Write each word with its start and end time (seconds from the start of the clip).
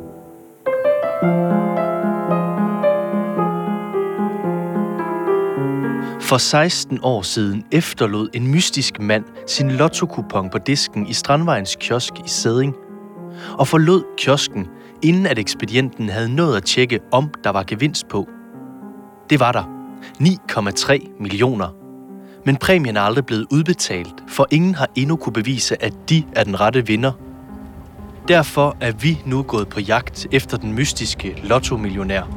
For 6.27 6.39
16 6.39 6.99
år 7.03 7.23
siden 7.23 7.65
efterlod 7.73 8.29
en 8.35 8.47
mystisk 8.47 9.01
mand 9.01 9.25
sin 9.47 9.71
lottokupon 9.71 10.51
på 10.51 10.59
disken 10.59 11.07
i 11.07 11.13
Strandvejens 11.13 11.77
kiosk 11.81 12.13
i 12.25 12.29
Sæding. 12.29 12.75
Og 13.59 13.69
forlod 13.69 14.05
kiosken, 14.19 14.67
inden 15.03 15.27
at 15.27 15.39
ekspedienten 15.39 16.09
havde 16.09 16.35
nået 16.35 16.57
at 16.57 16.65
tjekke, 16.65 17.01
om 17.13 17.31
der 17.45 17.51
var 17.51 17.63
gevinst 17.63 18.09
på. 18.09 18.29
Det 19.31 19.41
var 19.41 19.53
der. 19.53 19.63
9,3 20.23 21.21
millioner. 21.21 21.69
Men 22.45 22.57
præmien 22.57 22.97
er 22.97 23.01
aldrig 23.01 23.27
blevet 23.27 23.47
udbetalt, 23.51 24.15
for 24.29 24.47
ingen 24.51 24.75
har 24.75 24.89
endnu 24.95 25.17
kunne 25.17 25.33
bevise, 25.33 25.83
at 25.83 25.93
de 26.09 26.25
er 26.37 26.45
den 26.45 26.61
rette 26.61 26.87
vinder. 26.87 27.13
Derfor 28.29 28.77
er 28.81 28.93
vi 28.93 29.19
nu 29.27 29.43
gået 29.43 29.69
på 29.69 29.81
jagt 29.81 30.27
efter 30.33 30.57
den 30.57 30.73
mystiske 30.73 31.41
lottomillionær. 31.45 32.36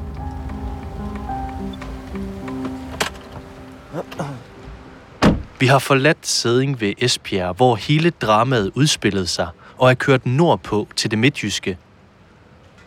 Vi 5.60 5.66
har 5.66 5.80
forladt 5.80 6.28
Sæding 6.28 6.82
ved 6.82 6.94
Esbjerg, 6.98 7.56
hvor 7.56 7.76
hele 7.76 8.10
dramaet 8.10 8.72
udspillede 8.76 9.28
sig, 9.28 9.48
og 9.78 9.90
er 9.90 9.94
kørt 9.94 10.26
nordpå 10.26 10.88
til 10.96 11.12
det 11.12 11.20
midtjyske. 11.20 11.78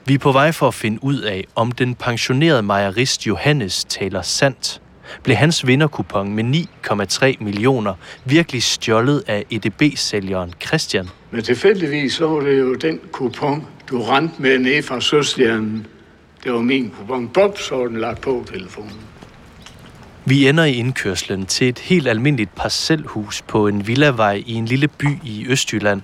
Vi 0.07 0.15
er 0.15 0.19
på 0.19 0.33
vej 0.33 0.53
for 0.53 0.69
at 0.69 0.75
finde 0.75 1.05
ud 1.05 1.21
af, 1.21 1.45
om 1.55 1.73
den 1.73 1.95
pensionerede 1.95 2.63
mejerist 2.63 3.27
Johannes 3.27 3.85
taler 3.85 4.23
sandt. 4.23 4.83
Blev 5.23 5.37
hans 5.37 5.67
vinderkupon 5.67 6.35
med 6.35 6.67
9,3 6.91 7.45
millioner 7.45 7.95
virkelig 8.25 8.63
stjålet 8.63 9.23
af 9.27 9.45
EDB-sælgeren 9.51 10.53
Christian? 10.67 11.09
Men 11.31 11.43
tilfældigvis 11.43 12.15
så 12.15 12.29
var 12.29 12.41
det 12.41 12.59
jo 12.59 12.75
den 12.75 13.01
kupon, 13.13 13.67
du 13.91 14.03
rent 14.03 14.41
med 14.41 14.59
ned 14.59 14.83
fra 14.83 15.01
Søstjernen. 15.01 15.87
Det 16.45 16.53
var 16.53 16.61
min 16.61 16.91
kupon. 16.99 17.29
Bob, 17.29 17.59
så 17.59 17.77
var 17.77 17.87
den 17.87 17.97
lagt 17.97 18.21
på 18.21 18.45
telefonen. 18.53 19.12
Vi 20.25 20.49
ender 20.49 20.65
i 20.65 20.73
indkørslen 20.73 21.47
til 21.47 21.69
et 21.69 21.79
helt 21.79 22.09
almindeligt 22.09 22.55
parcelhus 22.55 23.43
på 23.43 23.69
en 23.69 23.87
villavej 23.87 24.43
i 24.47 24.53
en 24.53 24.67
lille 24.67 24.89
by 24.89 25.19
i 25.23 25.47
Østjylland. 25.49 26.03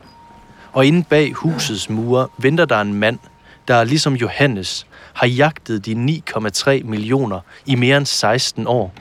Og 0.73 0.87
inde 0.87 1.05
bag 1.11 1.33
husets 1.33 1.91
mure 1.91 2.29
venter 2.39 2.65
der 2.65 2.81
en 2.81 2.95
mand, 2.95 3.19
der 3.69 3.85
ligesom 3.85 4.15
Johannes 4.15 4.87
har 5.13 5.27
jagtet 5.27 5.87
de 5.87 6.21
9,3 6.37 6.85
millioner 6.85 7.41
i 7.67 7.75
mere 7.75 7.97
end 7.97 8.07
16 8.07 8.67
år. 8.67 8.95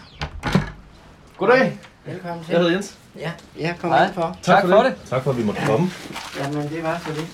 Goddag. 1.37 1.77
Velkommen 2.05 2.45
til. 2.45 2.51
Jeg 2.51 2.59
hedder 2.59 2.73
Jens. 2.73 2.97
Ja, 3.19 3.31
jeg 3.59 3.75
kom 3.81 3.89
Hej. 3.89 4.05
ind 4.05 4.13
for. 4.13 4.37
Tak, 4.41 4.67
for 4.67 4.83
det. 4.83 4.95
Tak 5.09 5.23
for, 5.23 5.31
at 5.31 5.37
vi 5.37 5.43
måtte 5.43 5.61
komme. 5.65 5.91
Jamen, 6.39 6.69
det 6.69 6.83
var 6.83 7.01
så 7.05 7.13
lidt. 7.13 7.27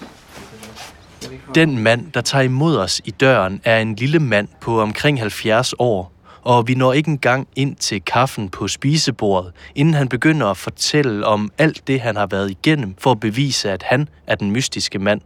Den 1.56 1.80
mand, 1.80 2.12
der 2.12 2.22
tager 2.22 2.44
imod 2.44 2.78
os 2.78 3.02
i 3.06 3.12
døren, 3.12 3.62
er 3.64 3.80
en 3.80 3.96
lille 3.96 4.20
mand 4.20 4.48
på 4.62 4.82
omkring 4.82 5.20
70 5.20 5.74
år, 5.80 6.13
og 6.44 6.68
vi 6.68 6.76
når 6.76 6.94
ikke 6.94 7.10
engang 7.10 7.48
ind 7.56 7.76
til 7.76 8.02
kaffen 8.02 8.50
på 8.50 8.68
spisebordet, 8.68 9.52
inden 9.76 9.94
han 9.94 10.08
begynder 10.08 10.48
at 10.48 10.58
fortælle 10.58 11.26
om 11.26 11.52
alt 11.58 11.88
det, 11.88 12.02
han 12.02 12.16
har 12.16 12.26
været 12.26 12.52
igennem 12.52 12.96
for 13.00 13.12
at 13.12 13.20
bevise, 13.20 13.72
at 13.72 13.84
han 13.84 14.10
er 14.28 14.36
den 14.36 14.52
mystiske 14.52 15.00
mand. 15.00 15.22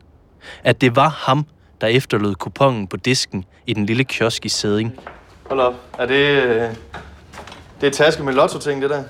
At 0.64 0.82
det 0.82 0.96
var 0.96 1.10
ham, 1.10 1.46
der 1.82 1.88
efterlod 1.88 2.36
kupongen 2.36 2.88
på 2.88 2.98
disken 2.98 3.46
i 3.66 3.74
den 3.74 3.86
lille 3.86 4.04
kiosk 4.04 4.46
i 4.46 4.50
Sæding. 4.50 4.94
Hold 5.50 5.60
op. 5.60 5.74
Er 6.00 6.06
det... 6.06 6.44
øh, 6.44 6.70
Det 7.82 7.88
er 7.88 7.92
taske 7.92 8.24
med 8.24 8.34
lotto-ting, 8.34 8.82
det 8.82 8.90
der? 8.90 9.04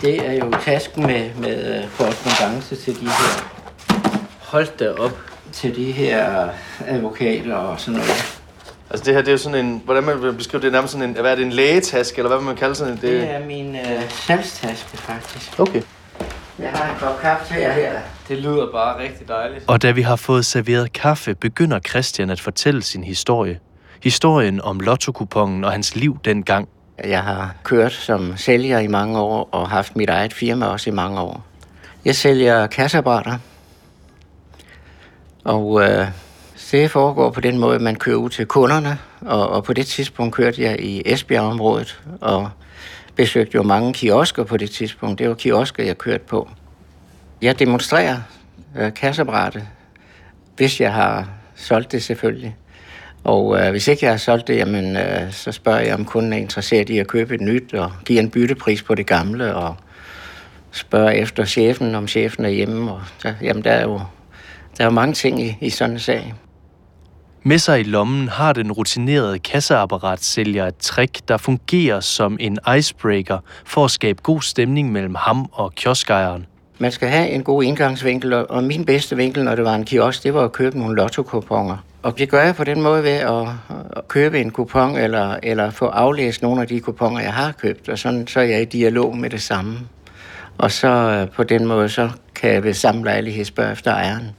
Det 0.00 0.26
er 0.28 0.32
jo 0.32 0.52
tasken 0.64 1.06
med, 1.06 1.34
med 1.34 1.76
øh, 1.82 1.90
korrespondence 1.98 2.76
til 2.76 3.00
de 3.00 3.04
her... 3.06 3.44
Hold 4.40 4.76
da 4.78 4.92
op. 4.92 5.18
Til 5.52 5.76
de 5.76 5.92
her 5.92 6.48
advokater 6.86 7.54
og 7.54 7.80
sådan 7.80 8.00
noget. 8.00 8.39
Altså 8.90 9.04
det 9.04 9.14
her, 9.14 9.20
det 9.20 9.28
er 9.28 9.32
jo 9.32 9.38
sådan 9.38 9.66
en... 9.66 9.82
Hvordan 9.84 10.04
man 10.04 10.22
vil 10.22 10.32
beskrive 10.32 10.62
det? 10.62 10.68
er 10.68 10.72
nærmest 10.72 10.92
sådan 10.92 11.08
en... 11.08 11.16
Hvad 11.20 11.30
er 11.30 11.34
det? 11.34 11.44
En 11.44 11.52
lægetaske, 11.52 12.18
eller 12.18 12.28
hvad 12.28 12.38
vil 12.38 12.46
man 12.46 12.56
kalde 12.56 12.74
sådan 12.74 12.92
en? 12.92 13.00
Det 13.00 13.30
er 13.30 13.46
min 13.46 13.76
øh, 13.76 14.10
salgstaske, 14.10 14.96
faktisk. 14.96 15.60
Okay. 15.60 15.82
Jeg 16.58 16.70
har 16.70 16.94
en 16.94 17.00
kop 17.00 17.20
kaffe 17.20 17.54
til 17.54 17.62
jer 17.62 17.72
her. 17.72 17.92
Det 18.28 18.38
lyder 18.38 18.72
bare 18.72 19.02
rigtig 19.02 19.28
dejligt. 19.28 19.64
Og 19.66 19.82
da 19.82 19.90
vi 19.90 20.02
har 20.02 20.16
fået 20.16 20.46
serveret 20.46 20.92
kaffe, 20.92 21.34
begynder 21.34 21.80
Christian 21.88 22.30
at 22.30 22.40
fortælle 22.40 22.82
sin 22.82 23.04
historie. 23.04 23.58
Historien 24.02 24.60
om 24.60 24.80
lottokupongen 24.80 25.64
og 25.64 25.72
hans 25.72 25.96
liv 25.96 26.18
dengang. 26.24 26.68
Jeg 27.04 27.22
har 27.22 27.54
kørt 27.62 27.92
som 27.92 28.36
sælger 28.36 28.78
i 28.78 28.86
mange 28.86 29.18
år 29.18 29.48
og 29.52 29.68
haft 29.68 29.96
mit 29.96 30.08
eget 30.08 30.32
firma 30.32 30.66
også 30.66 30.90
i 30.90 30.92
mange 30.92 31.20
år. 31.20 31.44
Jeg 32.04 32.16
sælger 32.16 32.66
kasseapparater. 32.66 33.38
Og 35.44 35.82
øh, 35.82 36.06
det 36.72 36.90
foregår 36.90 37.30
på 37.30 37.40
den 37.40 37.58
måde, 37.58 37.74
at 37.74 37.80
man 37.80 37.96
kører 37.96 38.16
ud 38.16 38.30
til 38.30 38.46
kunderne. 38.46 38.98
Og, 39.20 39.48
og 39.48 39.64
på 39.64 39.72
det 39.72 39.86
tidspunkt 39.86 40.34
kørte 40.34 40.62
jeg 40.62 40.80
i 40.80 41.02
Esbjerg-området 41.06 42.00
og 42.20 42.50
besøgte 43.16 43.54
jo 43.54 43.62
mange 43.62 43.92
kiosker 43.92 44.44
på 44.44 44.56
det 44.56 44.70
tidspunkt. 44.70 45.18
Det 45.18 45.28
var 45.28 45.34
kiosker, 45.34 45.84
jeg 45.84 45.98
kørte 45.98 46.24
på. 46.24 46.48
Jeg 47.42 47.58
demonstrerer 47.58 48.16
øh, 48.78 48.94
kasseapparatet, 48.94 49.66
hvis 50.56 50.80
jeg 50.80 50.92
har 50.92 51.28
solgt 51.54 51.92
det 51.92 52.02
selvfølgelig. 52.02 52.56
Og 53.24 53.60
øh, 53.60 53.70
hvis 53.70 53.88
ikke 53.88 54.04
jeg 54.04 54.12
har 54.12 54.18
solgt 54.18 54.48
det, 54.48 54.56
jamen, 54.56 54.96
øh, 54.96 55.32
så 55.32 55.52
spørger 55.52 55.80
jeg, 55.80 55.94
om 55.94 56.04
kunden 56.04 56.32
er 56.32 56.36
interesseret 56.36 56.90
i 56.90 56.98
at 56.98 57.06
købe 57.06 57.34
et 57.34 57.40
nyt, 57.40 57.74
og 57.74 57.92
giver 58.04 58.20
en 58.20 58.30
byttepris 58.30 58.82
på 58.82 58.94
det 58.94 59.06
gamle, 59.06 59.54
og 59.54 59.76
spørger 60.70 61.10
efter 61.10 61.44
chefen, 61.44 61.94
om 61.94 62.08
chefen 62.08 62.44
er 62.44 62.48
hjemme. 62.48 62.92
Og 62.92 63.00
så, 63.18 63.34
jamen, 63.42 63.64
der 63.64 63.70
er 63.70 63.82
jo 63.82 64.00
der 64.78 64.84
er 64.84 64.88
jo 64.88 64.94
mange 64.94 65.14
ting 65.14 65.42
i, 65.42 65.56
i 65.60 65.70
sådan 65.70 65.94
en 65.94 65.98
sag. 65.98 66.34
Med 67.42 67.58
sig 67.58 67.80
i 67.80 67.82
lommen 67.82 68.28
har 68.28 68.52
den 68.52 68.72
rutinerede 68.72 69.38
kasseapparatsælger 69.38 70.66
et 70.66 70.76
trick, 70.76 71.28
der 71.28 71.36
fungerer 71.36 72.00
som 72.00 72.36
en 72.40 72.58
icebreaker 72.78 73.38
for 73.64 73.84
at 73.84 73.90
skabe 73.90 74.22
god 74.22 74.42
stemning 74.42 74.92
mellem 74.92 75.14
ham 75.14 75.46
og 75.52 75.74
kioskejeren. 75.74 76.46
Man 76.78 76.92
skal 76.92 77.08
have 77.08 77.28
en 77.28 77.42
god 77.42 77.62
indgangsvinkel, 77.62 78.34
og 78.34 78.64
min 78.64 78.84
bedste 78.84 79.16
vinkel, 79.16 79.44
når 79.44 79.54
det 79.54 79.64
var 79.64 79.74
en 79.74 79.84
kiosk, 79.84 80.22
det 80.22 80.34
var 80.34 80.44
at 80.44 80.52
købe 80.52 80.78
nogle 80.78 80.96
lotto-kuponer. 80.96 81.76
Og 82.02 82.18
det 82.18 82.28
gør 82.28 82.42
jeg 82.42 82.54
på 82.54 82.64
den 82.64 82.82
måde 82.82 83.02
ved 83.02 83.10
at, 83.10 83.48
købe 84.08 84.40
en 84.40 84.50
kupon, 84.50 84.96
eller, 84.96 85.36
eller 85.42 85.70
få 85.70 85.86
aflæst 85.86 86.42
nogle 86.42 86.62
af 86.62 86.68
de 86.68 86.80
kuponer, 86.80 87.20
jeg 87.20 87.32
har 87.32 87.52
købt. 87.52 87.88
Og 87.88 87.98
sådan, 87.98 88.26
så 88.26 88.40
er 88.40 88.44
jeg 88.44 88.62
i 88.62 88.64
dialog 88.64 89.16
med 89.16 89.30
det 89.30 89.42
samme. 89.42 89.78
Og 90.58 90.70
så 90.70 90.88
øh, 90.88 91.28
på 91.28 91.42
den 91.42 91.66
måde, 91.66 91.88
så 91.88 92.10
kan 92.34 92.50
jeg 92.50 92.64
ved 92.64 92.74
samme 92.74 93.04
lejlighed 93.04 93.44
spørge 93.44 93.72
efter 93.72 93.92
ejeren, 93.92 94.30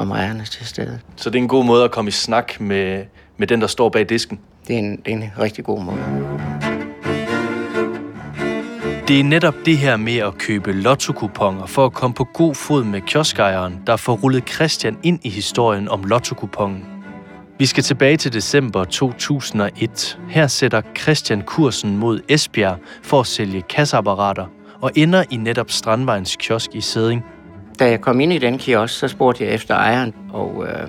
om 0.00 0.10
ejeren 0.10 0.40
er 0.40 0.44
til 0.44 0.66
stede. 0.66 1.00
Så 1.16 1.30
det 1.30 1.38
er 1.38 1.42
en 1.42 1.48
god 1.48 1.64
måde 1.64 1.84
at 1.84 1.90
komme 1.90 2.08
i 2.08 2.12
snak 2.12 2.60
med, 2.60 3.04
med 3.36 3.46
den, 3.46 3.60
der 3.60 3.66
står 3.66 3.88
bag 3.88 4.08
disken. 4.08 4.40
Det 4.68 4.74
er 4.74 4.78
en, 4.78 4.96
det 4.96 5.08
er 5.08 5.16
en 5.16 5.24
rigtig 5.38 5.64
god 5.64 5.82
måde. 5.82 5.98
Det 9.08 9.20
er 9.20 9.24
netop 9.24 9.54
det 9.64 9.78
her 9.78 9.96
med 9.96 10.16
at 10.16 10.38
købe 10.38 10.72
lottokuponer 10.72 11.66
for 11.66 11.86
at 11.86 11.92
komme 11.92 12.14
på 12.14 12.24
god 12.24 12.54
fod 12.54 12.84
med 12.84 13.00
kioskejeren, 13.00 13.80
der 13.86 13.96
får 13.96 14.16
rullet 14.16 14.50
Christian 14.50 14.98
ind 15.02 15.20
i 15.22 15.28
historien 15.28 15.88
om 15.88 16.04
lottokuponen. 16.04 16.84
Vi 17.58 17.66
skal 17.66 17.82
tilbage 17.82 18.16
til 18.16 18.32
december 18.32 18.84
2001. 18.84 20.18
Her 20.28 20.46
sætter 20.46 20.82
Christian 20.98 21.42
kursen 21.42 21.96
mod 21.96 22.20
Esbjerg 22.28 22.78
for 23.02 23.20
at 23.20 23.26
sælge 23.26 23.62
kasseapparater 23.62 24.46
og 24.80 24.90
ender 24.94 25.24
i 25.30 25.36
netop 25.36 25.70
Strandvejens 25.70 26.36
kiosk 26.36 26.70
i 26.74 26.80
Sæding. 26.80 27.24
Da 27.80 27.90
jeg 27.90 28.00
kom 28.00 28.20
ind 28.20 28.32
i 28.32 28.38
den 28.38 28.58
kiosk, 28.58 28.98
så 28.98 29.08
spurgte 29.08 29.44
jeg 29.44 29.52
efter 29.52 29.74
ejeren, 29.74 30.14
og 30.32 30.66
øh, 30.68 30.88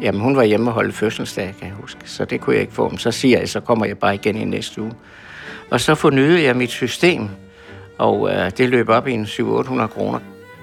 jamen, 0.00 0.20
hun 0.20 0.36
var 0.36 0.42
hjemme 0.42 0.70
og 0.70 0.74
holde 0.74 0.92
fødselsdag, 0.92 1.54
kan 1.58 1.68
jeg 1.68 1.76
huske. 1.76 2.00
Så 2.04 2.24
det 2.24 2.40
kunne 2.40 2.54
jeg 2.54 2.60
ikke 2.60 2.74
få. 2.74 2.88
Men 2.88 2.98
så 2.98 3.10
siger 3.10 3.38
jeg, 3.38 3.48
så 3.48 3.60
kommer 3.60 3.86
jeg 3.86 3.98
bare 3.98 4.14
igen 4.14 4.36
i 4.36 4.44
næste 4.44 4.82
uge. 4.82 4.92
Og 5.70 5.80
så 5.80 5.94
fornyede 5.94 6.42
jeg 6.42 6.56
mit 6.56 6.70
system, 6.70 7.28
og 7.98 8.30
øh, 8.30 8.50
det 8.58 8.68
løb 8.68 8.88
op 8.88 9.08
i 9.08 9.12
en 9.12 9.24
700-800 9.24 9.86
kroner. 9.86 10.18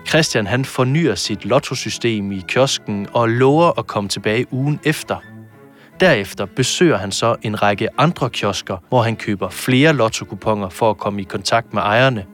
Christian 0.08 0.48
han 0.48 0.66
fornyer 0.66 1.16
sit 1.16 1.46
lottosystem 1.46 2.32
i 2.32 2.44
kiosken 2.48 3.08
og 3.14 3.30
lover 3.30 3.80
at 3.80 3.88
komme 3.88 4.10
tilbage 4.10 4.46
ugen 4.52 4.80
efter. 4.84 5.16
Derefter 6.00 6.46
besøger 6.46 6.98
han 6.98 7.12
så 7.12 7.36
en 7.42 7.62
række 7.62 7.88
andre 7.98 8.30
kiosker, 8.30 8.78
hvor 8.90 9.02
han 9.02 9.16
køber 9.16 9.50
flere 9.50 9.94
lottokuponer 9.94 10.70
for 10.70 10.90
at 10.90 10.98
komme 10.98 11.22
i 11.22 11.24
kontakt 11.24 11.74
med 11.74 11.82
ejerne. 11.82 12.26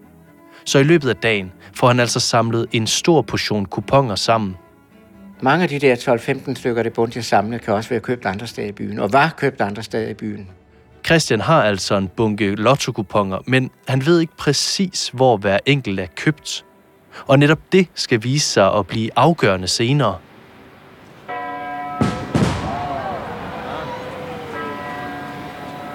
Så 0.65 0.79
i 0.79 0.83
løbet 0.83 1.09
af 1.09 1.15
dagen 1.15 1.51
får 1.73 1.88
han 1.88 2.00
altså 2.00 2.19
samlet 2.19 2.67
en 2.71 2.88
stor 2.88 3.21
portion 3.21 3.65
kuponer 3.65 4.15
sammen. 4.15 4.57
Mange 5.41 5.63
af 5.63 5.69
de 5.69 5.79
der 5.79 5.95
12-15 6.50 6.53
stykker, 6.53 6.83
det 6.83 6.94
bundt 6.94 7.15
jeg 7.15 7.23
samlede, 7.23 7.59
kan 7.59 7.73
også 7.73 7.89
være 7.89 8.00
købt 8.00 8.25
andre 8.25 8.47
steder 8.47 8.67
i 8.67 8.71
byen, 8.71 9.00
og 9.00 9.13
var 9.13 9.33
købt 9.38 9.62
andre 9.62 9.83
steder 9.83 10.09
i 10.09 10.13
byen. 10.13 10.50
Christian 11.06 11.41
har 11.41 11.63
altså 11.63 11.97
en 11.97 12.07
bunke 12.07 12.56
lottokuponer, 12.56 13.39
men 13.47 13.71
han 13.88 14.06
ved 14.06 14.19
ikke 14.19 14.38
præcis, 14.38 15.09
hvor 15.13 15.38
hver 15.38 15.59
enkelt 15.65 16.00
er 16.00 16.07
købt. 16.15 16.65
Og 17.27 17.39
netop 17.39 17.59
det 17.71 17.88
skal 17.94 18.23
vise 18.23 18.50
sig 18.50 18.73
at 18.73 18.88
blive 18.88 19.09
afgørende 19.15 19.67
senere. 19.67 20.17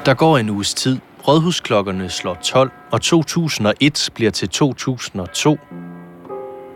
Der 0.07 0.15
går 0.15 0.39
en 0.39 0.51
uges 0.51 0.75
tid. 0.75 0.99
Rådhusklokkerne 1.29 2.09
slår 2.09 2.35
12, 2.35 2.71
og 2.93 3.01
2001 3.01 4.11
bliver 4.15 4.31
til 4.31 4.49
2002. 4.49 5.59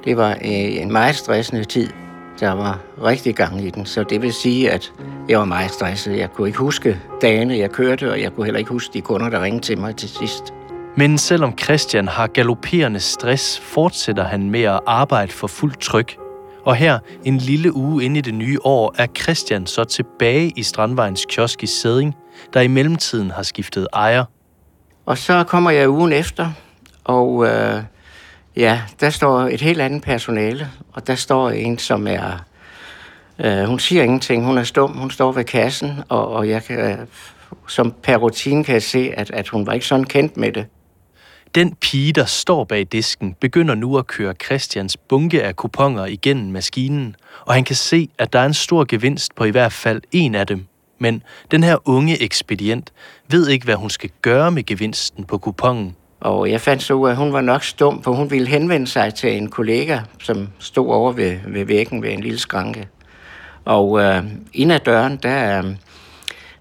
Det 0.05 0.17
var 0.17 0.31
øh, 0.31 0.83
en 0.83 0.93
meget 0.93 1.17
stressende 1.17 1.65
tid. 1.65 1.89
Der 2.41 2.53
var 2.53 2.81
rigtig 3.05 3.35
gang 3.35 3.61
i 3.61 3.71
den, 3.71 3.87
så 3.87 4.03
det 4.03 4.23
vil 4.23 4.33
sige, 4.33 4.71
at 4.71 4.93
jeg 5.29 5.39
var 5.39 5.45
meget 5.45 5.71
stresset. 5.71 6.19
Jeg 6.19 6.33
kunne 6.33 6.49
ikke 6.49 6.59
huske 6.59 7.01
dagene, 7.23 7.59
jeg 7.59 7.71
kørte, 7.71 8.11
og 8.11 8.21
jeg 8.21 8.33
kunne 8.33 8.45
heller 8.45 8.59
ikke 8.59 8.71
huske 8.71 8.93
de 8.93 9.01
kunder, 9.01 9.29
der 9.29 9.43
ringede 9.43 9.65
til 9.65 9.79
mig 9.79 9.97
til 9.97 10.09
sidst. 10.09 10.55
Men 10.97 11.19
selvom 11.19 11.59
Christian 11.59 12.09
har 12.09 12.27
galopperende 12.27 13.01
stress, 13.01 13.61
fortsætter 13.61 14.25
han 14.25 14.51
med 14.51 14.63
at 14.63 14.81
arbejde 14.87 15.33
for 15.33 15.47
fuld 15.47 15.75
tryk. 15.81 16.17
Og 16.65 16.77
her, 16.77 16.99
en 17.25 17.39
lille 17.39 17.77
uge 17.77 18.05
inde 18.05 18.19
i 18.19 18.21
det 18.21 18.35
nye 18.35 18.59
år, 18.65 18.95
er 18.99 19.07
Christian 19.07 19.67
så 19.67 19.85
tilbage 19.85 20.53
i 20.57 20.63
Strandvejens 20.63 21.27
kiosk 21.29 21.63
i 21.63 21.67
Sæding, 21.67 22.15
der 22.55 22.61
i 22.61 22.69
mellemtiden 22.69 23.31
har 23.31 23.43
skiftet 23.43 23.87
ejer. 23.93 24.25
Og 25.07 25.19
så 25.19 25.45
kommer 25.45 25.71
jeg 25.71 25.89
ugen 25.89 26.13
efter, 26.13 26.51
og 27.05 27.47
øh, 27.47 27.83
ja, 28.57 28.83
der 29.01 29.11
står 29.11 29.41
et 29.41 29.61
helt 29.61 29.81
andet 29.81 30.03
personale, 30.03 30.71
og 30.93 31.07
der 31.07 31.15
står 31.15 31.51
en, 31.51 31.79
som 31.79 32.07
er... 32.07 32.45
Øh, 33.39 33.65
hun 33.65 33.79
siger 33.79 34.03
ingenting, 34.03 34.45
hun 34.45 34.59
er 34.59 34.65
stum, 34.65 34.93
hun 34.93 35.11
står 35.11 35.33
ved 35.33 35.45
kassen, 35.45 36.01
og, 36.09 36.29
og 36.29 36.49
jeg 36.49 36.65
kan, 36.65 36.79
øh, 36.79 36.99
som 37.69 37.95
per 38.03 38.17
rutine 38.17 38.65
kan 38.65 38.75
jeg 38.75 38.83
se, 38.83 39.13
at, 39.17 39.31
at 39.31 39.49
hun 39.49 39.67
var 39.67 39.73
ikke 39.73 39.87
sådan 39.87 40.05
kendt 40.05 40.37
med 40.37 40.53
det. 40.53 40.67
Den 41.55 41.75
pige, 41.75 42.13
der 42.13 42.25
står 42.25 42.65
bag 42.65 42.87
disken, 42.93 43.35
begynder 43.41 43.75
nu 43.75 43.99
at 43.99 44.07
køre 44.07 44.35
Christians 44.45 44.97
bunke 44.97 45.43
af 45.43 45.57
kuponer 45.57 46.07
igennem 46.07 46.53
maskinen, 46.53 47.17
og 47.47 47.55
han 47.55 47.65
kan 47.65 47.77
se, 47.77 48.09
at 48.19 48.33
der 48.33 48.39
er 48.39 48.47
en 48.47 48.55
stor 48.55 48.85
gevinst 48.89 49.35
på 49.35 49.45
i 49.45 49.51
hvert 49.51 49.73
fald 49.73 50.03
en 50.13 50.35
af 50.35 50.47
dem. 50.47 50.67
Men 50.99 51.23
den 51.51 51.63
her 51.63 51.77
unge 51.85 52.23
ekspedient 52.23 52.93
ved 53.29 53.49
ikke, 53.49 53.65
hvad 53.65 53.75
hun 53.75 53.91
skal 53.91 54.11
gøre 54.23 54.51
med 54.51 54.67
gevinsten 54.67 55.25
på 55.25 55.39
kupongen. 55.39 55.97
Og 56.21 56.51
jeg 56.51 56.61
fandt 56.61 56.83
så 56.83 56.95
ud 56.95 57.09
af, 57.09 57.11
at 57.11 57.17
hun 57.17 57.33
var 57.33 57.41
nok 57.41 57.65
stum, 57.65 58.03
for 58.03 58.13
hun 58.13 58.31
ville 58.31 58.49
henvende 58.49 58.87
sig 58.87 59.15
til 59.15 59.37
en 59.37 59.51
kollega, 59.51 60.01
som 60.23 60.49
stod 60.59 60.89
over 60.89 61.13
ved, 61.13 61.37
ved 61.49 61.65
væggen 61.65 62.03
ved 62.03 62.11
en 62.11 62.21
lille 62.21 62.39
skranke. 62.39 62.89
Og 63.65 64.01
øh, 64.01 64.25
ind 64.53 64.73
ad 64.73 64.79
døren, 64.81 65.17
der, 65.23 65.59
øh, 65.59 65.65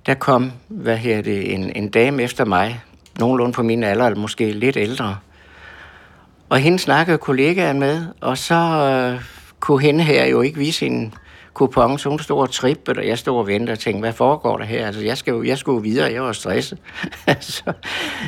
der 0.06 0.13
kom 0.13 0.51
hvad 0.68 0.97
her 0.97 1.21
det, 1.21 1.53
en, 1.53 1.71
en 1.75 1.89
dame 1.89 2.24
efter 2.24 2.45
mig, 2.45 2.81
nogenlunde 3.19 3.53
på 3.53 3.63
min 3.63 3.83
alder, 3.83 4.06
eller 4.06 4.19
måske 4.19 4.51
lidt 4.51 4.77
ældre. 4.77 5.18
Og 6.50 6.59
hende 6.59 6.80
snakkede 6.80 7.18
kollegaen 7.18 7.80
med, 7.80 8.06
og 8.21 8.38
så 8.38 8.56
øh, 8.56 9.21
kunne 9.59 9.81
hende 9.81 10.03
her 10.03 10.25
jo 10.25 10.41
ikke 10.41 10.57
vise 10.57 10.85
en 10.85 11.13
kupon, 11.53 12.00
så 12.00 12.09
hun 12.09 12.19
stod 12.19 12.39
og 12.39 12.51
trippede, 12.51 13.00
og 13.00 13.07
jeg 13.07 13.17
stod 13.17 13.38
og 13.38 13.47
ventede 13.47 13.71
og 13.71 13.79
tænkte, 13.79 14.00
hvad 14.00 14.13
foregår 14.13 14.57
der 14.57 14.65
her? 14.65 14.85
Altså, 14.85 15.01
jeg, 15.01 15.17
skal 15.17 15.31
jo, 15.31 15.44
jeg 15.44 15.57
skulle 15.57 15.83
videre, 15.83 16.13
jeg 16.13 16.23
var 16.23 16.31
stresset. 16.31 16.77
så, 17.39 17.73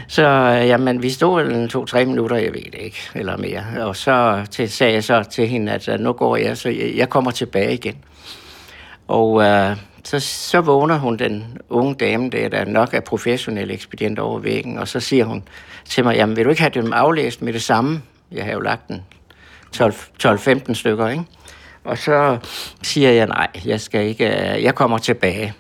så 0.07 0.23
øh, 0.23 0.67
jamen, 0.67 1.03
vi 1.03 1.09
stod 1.09 1.41
en 1.41 1.69
to-tre 1.69 2.05
minutter, 2.05 2.35
jeg 2.35 2.53
ved 2.53 2.63
det 2.71 2.79
ikke, 2.79 3.09
eller 3.15 3.37
mere. 3.37 3.85
Og 3.85 3.95
så 3.95 4.45
til, 4.51 4.71
sagde 4.71 4.93
jeg 4.93 5.03
så 5.03 5.23
til 5.23 5.47
hende, 5.47 5.71
at 5.71 5.99
nu 5.99 6.13
går 6.13 6.35
jeg, 6.35 6.57
så 6.57 6.69
jeg, 6.69 6.93
jeg 6.95 7.09
kommer 7.09 7.31
tilbage 7.31 7.73
igen. 7.73 7.95
Og 9.07 9.43
øh, 9.43 9.77
så, 10.03 10.19
så 10.19 10.61
vågner 10.61 10.97
hun, 10.97 11.17
den 11.17 11.57
unge 11.69 11.95
dame 11.95 12.29
der, 12.29 12.49
der 12.49 12.65
nok 12.65 12.93
er 12.93 12.99
professionel 12.99 13.71
ekspedient 13.71 14.19
over 14.19 14.39
væggen, 14.39 14.77
og 14.77 14.87
så 14.87 14.99
siger 14.99 15.25
hun 15.25 15.43
til 15.85 16.03
mig, 16.03 16.15
jamen 16.15 16.35
vil 16.35 16.45
du 16.45 16.49
ikke 16.49 16.61
have 16.61 16.71
dem 16.73 16.93
aflæst 16.93 17.41
med 17.41 17.53
det 17.53 17.63
samme? 17.63 18.01
Jeg 18.31 18.45
har 18.45 18.51
jo 18.51 18.59
lagt 18.59 18.87
den 18.87 19.03
12-15 19.77 20.73
stykker, 20.73 21.07
ikke? 21.07 21.23
Og 21.85 21.97
så 21.97 22.37
siger 22.83 23.11
jeg, 23.11 23.27
nej, 23.27 23.47
jeg 23.65 23.81
skal 23.81 24.05
ikke, 24.07 24.25
øh, 24.25 24.63
jeg 24.63 24.75
kommer 24.75 24.97
tilbage. 24.97 25.53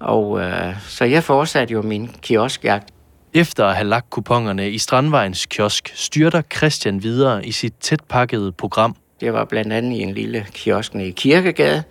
Og 0.00 0.40
øh, 0.40 0.74
så 0.88 1.04
jeg 1.04 1.24
fortsatte 1.24 1.72
jo 1.72 1.82
min 1.82 2.10
kioskjagt. 2.22 2.88
Efter 3.34 3.66
at 3.66 3.74
have 3.74 3.88
lagt 3.88 4.10
kuponerne 4.10 4.70
i 4.70 4.78
Strandvejens 4.78 5.46
kiosk, 5.46 5.92
styrter 5.94 6.42
Christian 6.56 7.02
videre 7.02 7.46
i 7.46 7.52
sit 7.52 7.74
tæt 7.80 8.00
pakkede 8.08 8.52
program. 8.52 8.96
Det 9.20 9.32
var 9.32 9.44
blandt 9.44 9.72
andet 9.72 9.96
i 9.96 10.00
en 10.00 10.14
lille 10.14 10.46
kiosk 10.52 10.94
i 10.94 11.10
Kirkegade, 11.10 11.82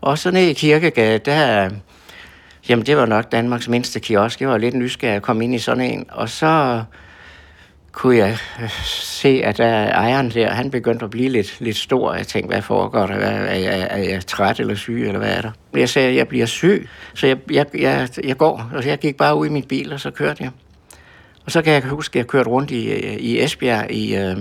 og 0.00 0.18
så 0.18 0.30
ned 0.30 0.42
i 0.42 0.52
Kirkegade, 0.52 1.18
der, 1.18 1.70
jamen 2.68 2.86
det 2.86 2.96
var 2.96 3.06
nok 3.06 3.32
Danmarks 3.32 3.68
mindste 3.68 4.00
kiosk. 4.00 4.40
Jeg 4.40 4.48
var 4.48 4.58
lidt 4.58 4.74
nysgerrig 4.74 5.16
at 5.16 5.22
komme 5.22 5.44
ind 5.44 5.54
i 5.54 5.58
sådan 5.58 5.90
en. 5.90 6.06
Og 6.10 6.28
så 6.28 6.82
kunne 7.98 8.16
jeg 8.16 8.38
øh, 8.62 8.70
se, 8.92 9.40
at 9.44 9.60
øh, 9.60 9.66
ejeren 9.66 10.30
der, 10.30 10.50
han 10.50 10.70
begyndte 10.70 11.04
at 11.04 11.10
blive 11.10 11.28
lidt, 11.28 11.60
lidt 11.60 11.76
stor. 11.76 12.14
Jeg 12.14 12.26
tænkte, 12.26 12.52
hvad 12.52 12.62
foregår 12.62 13.06
der? 13.06 13.14
Er, 13.14 13.44
er, 13.44 13.56
jeg, 13.56 13.86
er 13.90 13.96
jeg 13.96 14.26
træt 14.26 14.60
eller 14.60 14.74
syg, 14.74 15.06
eller 15.06 15.18
hvad 15.18 15.36
er 15.36 15.40
der? 15.40 15.50
Jeg 15.74 15.88
sagde, 15.88 16.08
at 16.08 16.16
jeg 16.16 16.28
bliver 16.28 16.46
syg, 16.46 16.88
så 17.14 17.26
jeg, 17.26 17.36
jeg, 17.50 17.66
jeg, 17.74 18.08
jeg 18.24 18.36
går. 18.36 18.70
Og 18.74 18.82
så 18.82 18.88
jeg 18.88 18.98
gik 18.98 19.16
bare 19.16 19.36
ud 19.36 19.46
i 19.46 19.50
min 19.50 19.62
bil, 19.62 19.92
og 19.92 20.00
så 20.00 20.10
kørte 20.10 20.42
jeg. 20.42 20.50
Og 21.44 21.52
så 21.52 21.62
kan 21.62 21.72
jeg 21.72 21.82
huske, 21.82 22.12
at 22.12 22.16
jeg 22.16 22.26
kørte 22.26 22.50
rundt 22.50 22.70
i, 22.70 22.90
øh, 22.90 23.12
i 23.12 23.42
Esbjerg 23.42 23.90
i, 23.90 24.16
øh, 24.16 24.36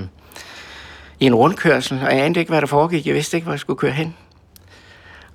i 1.20 1.26
en 1.26 1.36
rundkørsel, 1.36 2.00
og 2.06 2.16
jeg 2.16 2.26
anede 2.26 2.40
ikke, 2.40 2.50
hvad 2.50 2.62
der 2.62 2.68
foregik. 2.68 3.08
Jeg 3.08 3.16
vidste 3.16 3.38
ikke, 3.38 3.46
hvor 3.46 3.54
jeg 3.54 3.60
skulle 3.60 3.80
køre 3.80 3.92
hen. 3.92 4.16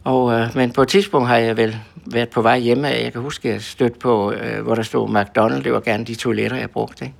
Og, 0.04 0.32
øh, 0.32 0.48
men 0.54 0.72
på 0.72 0.82
et 0.82 0.88
tidspunkt 0.88 1.28
har 1.28 1.36
jeg 1.36 1.56
vel 1.56 1.76
været 2.06 2.28
på 2.28 2.42
vej 2.42 2.58
hjemme. 2.58 2.86
Jeg 2.86 3.12
kan 3.12 3.20
huske, 3.20 3.48
at 3.48 3.54
jeg 3.54 3.62
stødte 3.62 3.98
på, 3.98 4.32
øh, 4.32 4.62
hvor 4.62 4.74
der 4.74 4.82
stod 4.82 5.08
McDonald's. 5.08 5.62
Det 5.62 5.72
var 5.72 5.80
gerne 5.80 6.04
de 6.04 6.14
toiletter, 6.14 6.56
jeg 6.56 6.70
brugte. 6.70 7.04
Ikke? 7.04 7.16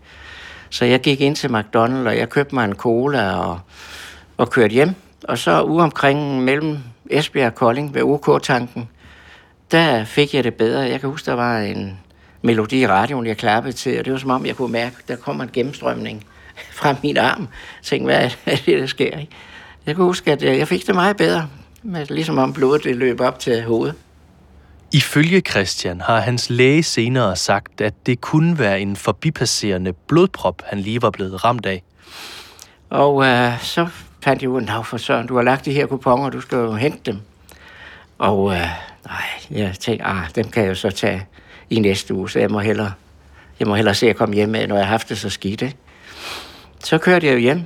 Så 0.73 0.85
jeg 0.85 1.00
gik 1.00 1.21
ind 1.21 1.37
til 1.37 1.49
McDonald's, 1.49 2.09
og 2.09 2.17
jeg 2.17 2.29
købte 2.29 2.55
mig 2.55 2.64
en 2.64 2.75
cola 2.75 3.37
og, 3.37 3.61
og 4.37 4.50
kørte 4.50 4.73
hjem. 4.73 4.95
Og 5.29 5.38
så 5.38 5.62
ude 5.62 5.83
omkring 5.83 6.45
mellem 6.45 6.79
Esbjerg 7.11 7.47
og 7.47 7.55
Kolding 7.55 7.95
ved 7.95 8.02
OK-tanken, 8.02 8.88
der 9.71 10.05
fik 10.05 10.35
jeg 10.35 10.45
det 10.45 10.55
bedre. 10.55 10.81
Jeg 10.81 11.00
kan 11.00 11.11
huske, 11.11 11.26
der 11.26 11.33
var 11.33 11.59
en 11.59 11.99
melodi 12.43 12.81
i 12.81 12.87
radioen, 12.87 13.26
jeg 13.26 13.37
klappede 13.37 13.73
til, 13.73 13.99
og 13.99 14.05
det 14.05 14.12
var 14.12 14.19
som 14.19 14.31
om, 14.31 14.47
jeg 14.47 14.57
kunne 14.57 14.73
mærke, 14.73 14.97
der 15.09 15.17
kom 15.17 15.41
en 15.41 15.50
gennemstrømning 15.52 16.25
fra 16.79 16.95
min 17.02 17.17
arm. 17.17 17.41
Jeg 17.41 17.49
tænkte, 17.83 18.05
hvad 18.05 18.31
er 18.47 18.57
det, 18.57 18.67
der 18.81 18.87
sker? 18.87 19.19
Ikke? 19.19 19.33
Jeg 19.87 19.95
kan 19.95 20.05
huske, 20.05 20.33
at 20.33 20.43
øh, 20.43 20.59
jeg 20.59 20.69
fik 20.69 20.87
det 20.87 20.95
meget 20.95 21.17
bedre 21.17 21.49
med, 21.83 22.07
ligesom 22.07 22.38
om 22.38 22.52
blodet 22.52 22.85
det 22.85 22.97
løb 22.97 23.21
op 23.21 23.38
til 23.38 23.62
hovedet. 23.62 23.95
Ifølge 24.95 25.41
Christian 25.41 26.01
har 26.01 26.21
hans 26.21 26.51
læge 26.51 26.83
senere 26.83 27.37
sagt, 27.37 27.81
at 27.81 27.95
det 28.07 28.21
kunne 28.21 28.59
være 28.59 28.81
en 28.81 28.97
forbipasserende 28.97 29.93
blodprop, 29.93 30.63
han 30.65 30.79
lige 30.79 31.03
var 31.03 31.11
blevet 31.11 31.45
ramt 31.45 31.67
af. 31.67 31.83
Og 32.91 33.25
øh, 33.25 33.63
så 33.63 33.89
fandt 34.25 34.43
jeg 34.43 34.51
ud 34.51 34.63
af, 34.63 34.87
for 34.87 34.97
søren, 34.97 35.27
du 35.27 35.37
har 35.37 35.43
lagt 35.43 35.65
de 35.65 35.73
her 35.73 35.87
kuponer, 35.87 36.31
du 36.31 36.41
skal 36.41 36.57
jo 36.57 36.75
hente 36.75 37.13
dem. 37.13 37.21
Og 38.19 38.53
øh, 38.53 38.69
nej, 39.07 39.25
jeg 39.51 39.75
tænkte, 39.81 40.05
ah, 40.05 40.29
dem 40.35 40.49
kan 40.49 40.63
jeg 40.63 40.71
jo 40.71 40.75
så 40.75 40.91
tage 40.91 41.27
i 41.71 41.81
næste 41.81 42.15
uge, 42.15 42.31
så 42.31 42.39
jeg 42.39 42.51
må 42.51 42.61
hellere, 42.61 42.93
jeg 43.61 43.69
må 43.69 43.75
hellere 43.75 43.95
se 43.95 44.11
at 44.11 44.17
komme 44.17 44.35
hjem 44.35 44.49
med, 44.49 44.67
når 44.67 44.77
jeg 44.77 44.85
har 44.85 44.91
haft 44.91 45.09
det 45.09 45.19
så 45.19 45.31
skidt. 45.31 45.63
Ikke? 45.63 45.77
Så 46.85 46.99
kørte 46.99 47.27
jeg 47.27 47.35
jo 47.35 47.39
hjem 47.39 47.63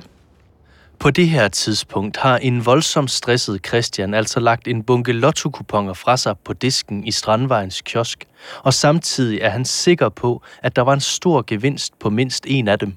på 0.99 1.11
det 1.11 1.29
her 1.29 1.47
tidspunkt 1.47 2.17
har 2.17 2.37
en 2.37 2.65
voldsomt 2.65 3.11
stresset 3.11 3.67
Christian 3.67 4.13
altså 4.13 4.39
lagt 4.39 4.67
en 4.67 4.83
bunke 4.83 5.11
lottokuponer 5.11 5.93
fra 5.93 6.17
sig 6.17 6.35
på 6.45 6.53
disken 6.53 7.03
i 7.07 7.11
Strandvejens 7.11 7.81
kiosk, 7.81 8.25
og 8.63 8.73
samtidig 8.73 9.39
er 9.41 9.49
han 9.49 9.65
sikker 9.65 10.09
på, 10.09 10.41
at 10.63 10.75
der 10.75 10.81
var 10.81 10.93
en 10.93 10.99
stor 10.99 11.43
gevinst 11.47 11.99
på 11.99 12.09
mindst 12.09 12.45
en 12.47 12.67
af 12.67 12.79
dem. 12.79 12.93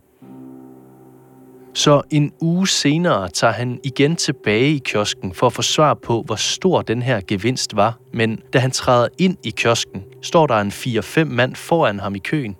Så 1.75 2.03
en 2.11 2.33
uge 2.41 2.69
senere 2.69 3.29
tager 3.29 3.53
han 3.53 3.81
igen 3.85 4.17
tilbage 4.17 4.75
i 4.75 4.79
kiosken 4.79 5.35
for 5.35 5.47
at 5.47 5.53
få 5.53 5.63
svar 5.63 5.95
på, 5.95 6.23
hvor 6.23 6.37
stor 6.37 6.83
den 6.83 7.03
her 7.03 7.21
gevinst 7.29 7.77
var. 7.77 7.99
Men 8.13 8.41
da 8.53 8.59
han 8.59 8.71
træder 8.71 9.09
ind 9.19 9.37
i 9.45 9.51
kiosken, 9.51 10.03
står 10.23 10.47
der 10.47 10.55
en 10.55 10.69
4-5 10.69 11.25
mand 11.25 11.55
foran 11.55 12.01
ham 12.01 12.15
i 12.15 12.19
køen. 12.19 12.57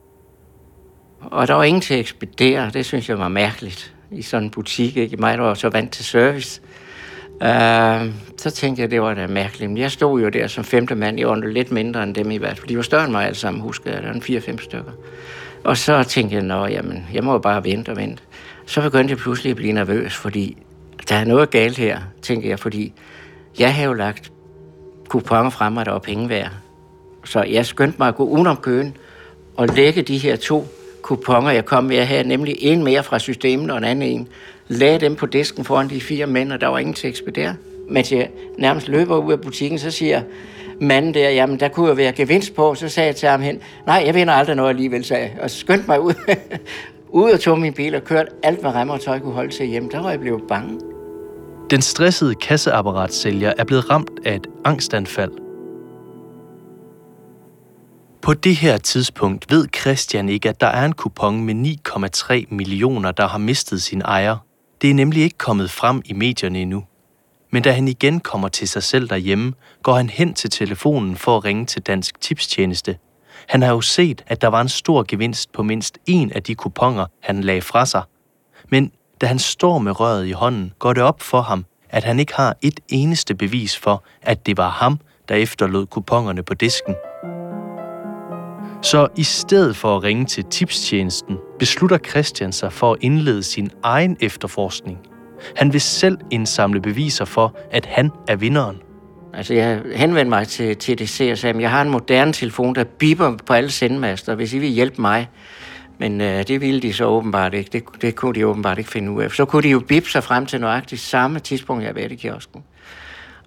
Og 1.21 1.49
der 1.49 1.55
var 1.55 1.65
ingen 1.65 1.81
til 1.81 1.95
at 1.95 2.01
ekspedere. 2.01 2.71
Det 2.71 2.87
synes 2.87 3.09
jeg 3.09 3.19
var 3.19 3.29
mærkeligt 3.29 3.95
i 4.13 4.23
sådan 4.23 4.45
en 4.45 4.51
butik. 4.51 4.97
Ikke? 4.97 5.17
Mig 5.17 5.39
der 5.39 5.45
var 5.45 5.55
så 5.55 5.69
vant 5.69 5.93
til 5.93 6.05
service. 6.05 6.61
Uh, 7.41 8.11
så 8.37 8.51
tænkte 8.55 8.83
jeg, 8.83 8.91
det 8.91 9.03
var 9.03 9.15
da 9.15 9.27
mærkeligt. 9.27 9.71
Men 9.71 9.79
jeg 9.79 9.91
stod 9.91 10.21
jo 10.21 10.29
der 10.29 10.47
som 10.47 10.65
femte 10.65 10.95
mand. 10.95 11.19
Jeg 11.19 11.29
var 11.29 11.35
lidt 11.35 11.73
mindre 11.73 12.03
end 12.03 12.15
dem 12.15 12.31
i 12.31 12.37
hvert 12.37 12.59
fald. 12.59 12.69
De 12.69 12.77
var 12.77 12.83
større 12.83 13.05
end 13.05 13.13
mig 13.13 13.27
alle 13.27 13.37
sammen, 13.37 13.63
husker 13.63 13.93
jeg. 13.93 14.03
Der 14.03 14.13
var 14.13 14.21
fire-fem 14.21 14.59
stykker. 14.59 14.93
Og 15.65 15.77
så 15.77 16.03
tænkte 16.03 16.37
jeg, 16.37 16.45
nå, 16.45 16.67
jamen, 16.67 17.07
jeg 17.15 17.25
må 17.25 17.33
jo 17.33 17.39
bare 17.39 17.65
vente 17.65 17.91
og 17.91 17.97
vente. 17.97 18.23
Så 18.67 18.81
begyndte 18.81 19.13
jeg 19.13 19.19
pludselig 19.19 19.51
at 19.51 19.57
blive 19.57 19.73
nervøs, 19.73 20.15
fordi 20.15 20.57
der 21.09 21.15
er 21.15 21.25
noget 21.25 21.51
galt 21.51 21.79
her, 21.79 22.01
tænkte 22.23 22.49
jeg, 22.49 22.59
fordi 22.59 22.93
jeg 23.59 23.75
havde 23.75 23.87
jo 23.87 23.93
lagt 23.93 24.33
kuponer 25.09 25.51
frem, 25.51 25.77
og 25.77 25.87
der 25.87 25.93
var 25.93 25.99
penge 25.99 26.29
værd. 26.29 26.51
Så 27.25 27.43
jeg 27.43 27.67
skyndte 27.67 27.97
mig 27.99 28.09
at 28.09 28.15
gå 28.15 28.25
udenom 28.25 28.57
køen 28.57 28.97
og 29.57 29.69
lægge 29.69 30.03
de 30.03 30.19
her 30.19 30.37
to 30.37 30.67
kuponer, 31.03 31.51
jeg 31.51 31.65
kom 31.65 31.85
med 31.85 31.97
at 31.97 32.07
have, 32.07 32.29
nemlig 32.29 32.57
en 32.61 32.85
mere 32.85 33.03
fra 33.03 33.19
systemet 33.19 33.71
og 33.71 33.79
en 33.79 33.85
anden 33.85 34.09
en, 34.09 34.29
lagde 34.69 35.01
dem 35.01 35.17
på 35.17 35.27
disken 35.27 35.65
foran 35.65 35.91
de 35.91 36.01
fire 36.01 36.27
mænd, 36.27 36.53
og 36.53 36.61
der 36.61 36.67
var 36.67 36.79
ingen 36.79 36.95
til 36.95 37.07
at 37.07 37.11
ekspedere. 37.11 37.55
Mens 37.89 38.13
jeg 38.13 38.31
nærmest 38.59 38.89
løber 38.89 39.17
ud 39.17 39.33
af 39.33 39.41
butikken, 39.41 39.79
så 39.79 39.91
siger 39.91 40.23
manden 40.81 41.15
der, 41.15 41.31
jamen 41.31 41.61
der 41.61 41.69
kunne 41.69 41.89
jo 41.89 41.95
være 41.95 42.13
gevinst 42.13 42.55
på, 42.55 42.75
så 42.75 42.89
sagde 42.89 43.07
jeg 43.07 43.17
til 43.17 43.29
ham 43.29 43.41
hen, 43.41 43.61
nej, 43.87 44.03
jeg 44.07 44.15
vinder 44.15 44.35
aldrig 44.35 44.57
noget 44.57 44.71
alligevel, 44.71 45.05
sagde 45.05 45.23
jeg, 45.23 45.33
og 45.43 45.51
skyndte 45.51 45.85
mig 45.89 46.01
ud, 46.01 46.15
ud 47.23 47.31
og 47.31 47.41
tog 47.41 47.59
min 47.59 47.73
bil 47.73 47.95
og 47.95 48.05
kørte 48.05 48.31
alt, 48.43 48.61
hvad 48.61 48.71
remmer 48.71 48.95
og 48.95 49.01
tøj 49.01 49.19
kunne 49.19 49.33
holde 49.33 49.53
til 49.53 49.67
hjem. 49.67 49.91
Der 49.91 50.03
var 50.03 50.11
jeg 50.11 50.21
blevet 50.21 50.43
bange. 50.49 50.81
Den 51.71 51.83
stressede 51.83 52.35
kasseapparatsælger 52.35 53.53
er 53.59 53.65
blevet 53.65 53.91
ramt 53.91 54.11
af 54.25 54.35
et 54.35 54.47
angstanfald. 54.65 55.50
På 58.23 58.35
det 58.35 58.57
her 58.57 58.79
tidspunkt 58.79 59.51
ved 59.51 59.69
Christian 59.81 60.29
ikke, 60.29 60.49
at 60.49 60.61
der 60.61 60.67
er 60.67 60.85
en 60.85 60.93
kupon 60.93 61.45
med 61.45 61.77
9,3 61.89 62.55
millioner, 62.55 63.11
der 63.11 63.29
har 63.29 63.39
mistet 63.39 63.83
sin 63.83 64.03
ejer. 64.03 64.37
Det 64.83 64.91
er 64.91 64.95
nemlig 64.95 65.23
ikke 65.23 65.39
kommet 65.39 65.71
frem 65.71 66.03
i 66.05 66.13
medierne 66.13 66.59
endnu. 66.59 66.85
Men 67.51 67.63
da 67.63 67.73
han 67.73 67.89
igen 67.89 68.21
kommer 68.21 68.49
til 68.49 68.69
sig 68.69 68.83
selv 68.83 69.09
derhjemme, 69.09 69.53
går 69.83 69.95
han 69.95 70.11
hen 70.11 70.35
til 70.35 70.51
telefonen 70.51 71.17
for 71.17 71.37
at 71.37 71.45
ringe 71.45 71.67
til 71.67 71.83
Dansk 71.83 72.21
Tipstjeneste. 72.21 72.97
Han 73.49 73.63
har 73.63 73.71
jo 73.71 73.81
set, 73.81 74.25
at 74.27 74.41
der 74.41 74.49
var 74.49 74.61
en 74.61 74.69
stor 74.69 75.05
gevinst 75.09 75.53
på 75.53 75.63
mindst 75.63 75.99
en 76.07 76.33
af 76.33 76.43
de 76.43 76.55
kuponer, 76.55 77.07
han 77.23 77.41
lagde 77.41 77.63
fra 77.63 77.87
sig. 77.87 78.03
Men 78.69 78.93
da 79.21 79.27
han 79.27 79.39
står 79.39 79.79
med 79.79 80.01
røret 80.01 80.27
i 80.27 80.33
hånden, 80.33 80.73
går 80.79 80.93
det 80.93 81.03
op 81.03 81.23
for 81.23 81.41
ham, 81.41 81.65
at 81.91 82.05
han 82.05 82.21
ikke 82.21 82.35
har 82.35 82.57
et 82.63 82.81
eneste 82.89 83.35
bevis 83.35 83.77
for, 83.77 84.05
at 84.23 84.47
det 84.47 84.57
var 84.57 84.71
ham, 84.71 84.99
der 85.29 85.35
efterlod 85.35 85.87
kuponerne 85.87 86.43
på 86.43 86.55
disken. 86.55 86.95
Så 88.83 89.09
i 89.17 89.23
stedet 89.23 89.77
for 89.77 89.97
at 89.97 90.03
ringe 90.03 90.25
til 90.25 90.45
tipstjenesten, 90.45 91.39
beslutter 91.59 91.99
Christian 91.99 92.53
sig 92.53 92.73
for 92.73 92.93
at 92.93 92.99
indlede 93.01 93.43
sin 93.43 93.71
egen 93.83 94.17
efterforskning. 94.21 94.99
Han 95.57 95.73
vil 95.73 95.81
selv 95.81 96.19
indsamle 96.31 96.81
beviser 96.81 97.25
for, 97.25 97.57
at 97.71 97.87
han 97.87 98.11
er 98.29 98.37
vinderen. 98.37 98.83
Altså, 99.35 99.55
jeg 99.55 99.81
henvendte 99.95 100.29
mig 100.29 100.49
til 100.49 100.77
TDC 100.77 101.29
og 101.33 101.39
sagde, 101.39 101.57
at 101.57 101.63
jeg 101.63 101.71
har 101.71 101.83
en 101.83 101.91
moderne 101.91 102.33
telefon, 102.33 102.75
der 102.75 102.85
biber 102.85 103.37
på 103.47 103.53
alle 103.53 103.71
sendemaster, 103.71 104.35
hvis 104.35 104.53
I 104.53 104.59
vil 104.59 104.69
hjælpe 104.69 105.01
mig. 105.01 105.29
Men 105.99 106.21
øh, 106.21 106.49
det 106.49 106.61
ville 106.61 106.81
de 106.81 106.93
så 106.93 107.05
åbenbart 107.05 107.55
ikke. 107.55 107.71
Det, 107.73 108.03
det 108.03 108.15
kunne 108.15 108.35
de 108.35 108.47
åbenbart 108.47 108.79
ikke 108.79 108.91
finde 108.91 109.11
ud 109.11 109.23
af. 109.23 109.31
Så 109.31 109.45
kunne 109.45 109.63
de 109.63 109.69
jo 109.69 109.81
bippe 109.81 110.11
sig 110.11 110.25
frem 110.25 110.47
til 110.47 110.61
nøjagtigt 110.61 111.01
samme 111.01 111.39
tidspunkt, 111.39 111.85
jeg 111.85 111.95
var 111.95 112.01
i 112.01 112.15
kiosken. 112.15 112.65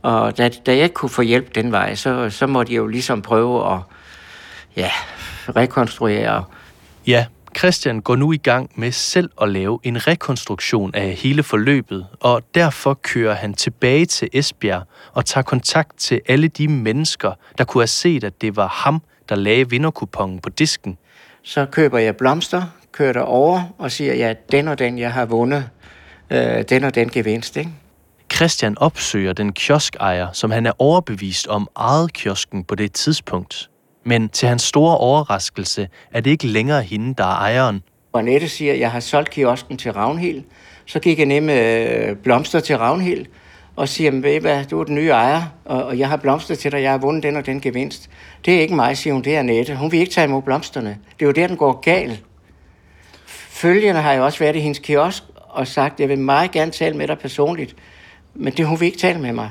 Og 0.02 0.38
da, 0.38 0.50
da 0.66 0.76
jeg 0.76 0.84
ikke 0.84 0.94
kunne 0.94 1.10
få 1.10 1.22
hjælp 1.22 1.56
den 1.56 1.72
vej, 1.72 1.96
så, 1.96 2.30
så 2.30 2.48
måtte 2.48 2.74
jeg 2.74 2.78
jo 2.78 2.88
ligesom 2.88 3.22
prøve 3.22 3.74
at 3.74 3.80
ja, 4.78 4.92
rekonstruere. 5.50 6.44
Ja, 7.08 7.26
Christian 7.58 8.02
går 8.02 8.16
nu 8.16 8.32
i 8.32 8.38
gang 8.38 8.72
med 8.76 8.92
selv 8.92 9.30
at 9.42 9.50
lave 9.50 9.80
en 9.84 10.08
rekonstruktion 10.08 10.96
af 10.96 11.14
hele 11.14 11.44
forløbet, 11.44 12.08
og 12.20 12.42
derfor 12.56 12.94
kører 12.94 13.34
han 13.34 13.54
tilbage 13.54 14.06
til 14.06 14.30
Esbjerg 14.34 14.84
og 15.14 15.26
tager 15.26 15.44
kontakt 15.44 15.98
til 15.98 16.22
alle 16.28 16.48
de 16.48 16.68
mennesker, 16.68 17.32
der 17.58 17.64
kunne 17.64 17.82
have 17.82 17.88
set, 17.88 18.24
at 18.24 18.42
det 18.42 18.56
var 18.56 18.68
ham, 18.68 19.02
der 19.30 19.36
lagde 19.36 19.70
vinderkupongen 19.70 20.40
på 20.40 20.50
disken. 20.50 20.98
Så 21.44 21.66
køber 21.66 21.98
jeg 21.98 22.18
blomster, 22.18 22.64
kører 22.92 23.14
der 23.14 23.22
over 23.22 23.62
og 23.78 23.92
siger, 23.92 24.14
ja, 24.14 24.34
den 24.52 24.68
og 24.68 24.80
den, 24.80 25.00
jeg 25.00 25.14
har 25.14 25.26
vundet, 25.26 25.70
øh, 26.30 26.64
den 26.70 26.84
og 26.84 26.96
den 26.96 27.10
gevinst, 27.10 27.58
ikke? 27.58 27.70
Christian 28.34 28.78
opsøger 28.78 29.34
den 29.34 29.54
kioskejer, 29.54 30.28
som 30.32 30.52
han 30.52 30.66
er 30.66 30.72
overbevist 30.80 31.48
om 31.48 31.68
ejet 31.76 32.14
kiosken 32.14 32.64
på 32.64 32.76
det 32.76 32.94
tidspunkt. 32.94 33.70
Men 34.04 34.30
til 34.30 34.48
hans 34.48 34.62
store 34.62 34.98
overraskelse 34.98 35.90
er 36.12 36.22
det 36.22 36.32
ikke 36.32 36.48
længere 36.48 36.82
hende, 36.82 37.14
der 37.18 37.24
er 37.24 37.36
ejeren. 37.36 37.84
Og 38.14 38.20
Annette 38.20 38.50
siger, 38.50 38.74
at 38.74 38.80
jeg 38.80 38.92
har 38.92 39.00
solgt 39.00 39.30
kiosken 39.30 39.78
til 39.78 39.94
Ravnhild. 39.94 40.44
Så 40.86 41.00
gik 41.00 41.20
jeg 41.20 41.26
ned 41.26 41.42
med 41.42 41.90
øh, 41.90 42.16
blomster 42.16 42.60
til 42.60 42.78
Ravnhild 42.78 43.26
og 43.76 43.90
siger, 43.90 44.12
ved 44.12 44.40
hvad, 44.40 44.66
du 44.66 44.80
er 44.80 44.84
den 44.84 44.96
nye 44.96 45.10
ejer, 45.10 45.42
og, 45.66 45.84
og 45.84 46.00
jeg 46.00 46.10
har 46.10 46.18
blomster 46.18 46.56
til 46.56 46.72
dig, 46.72 46.82
jeg 46.82 46.92
har 46.92 46.98
vundet 46.98 47.24
den 47.24 47.36
og 47.36 47.46
den 47.46 47.62
gevinst. 47.62 48.10
Det 48.46 48.56
er 48.56 48.62
ikke 48.62 48.76
mig, 48.76 48.98
siger 48.98 49.14
hun, 49.14 49.24
det 49.24 49.36
er 49.36 49.40
Annette. 49.40 49.76
Hun 49.76 49.92
vil 49.92 50.00
ikke 50.00 50.12
tage 50.12 50.28
imod 50.28 50.42
blomsterne. 50.42 50.98
Det 51.20 51.26
er 51.26 51.26
jo 51.26 51.32
der, 51.32 51.48
den 51.48 51.58
går 51.58 51.80
galt. 51.80 52.24
Følgende 53.26 54.02
har 54.02 54.14
jeg 54.14 54.22
også 54.22 54.40
været 54.40 54.56
i 54.56 54.60
hendes 54.60 54.80
kiosk 54.80 55.24
og 55.50 55.68
sagt, 55.68 56.00
jeg 56.00 56.10
vil 56.10 56.20
meget 56.20 56.52
gerne 56.52 56.72
tale 56.72 56.98
med 56.98 57.08
dig 57.08 57.20
personligt, 57.20 57.76
men 58.34 58.54
det 58.54 58.68
hun 58.68 58.80
vil 58.80 58.86
ikke 58.86 58.98
tale 58.98 59.20
med 59.20 59.34
mig. 59.34 59.50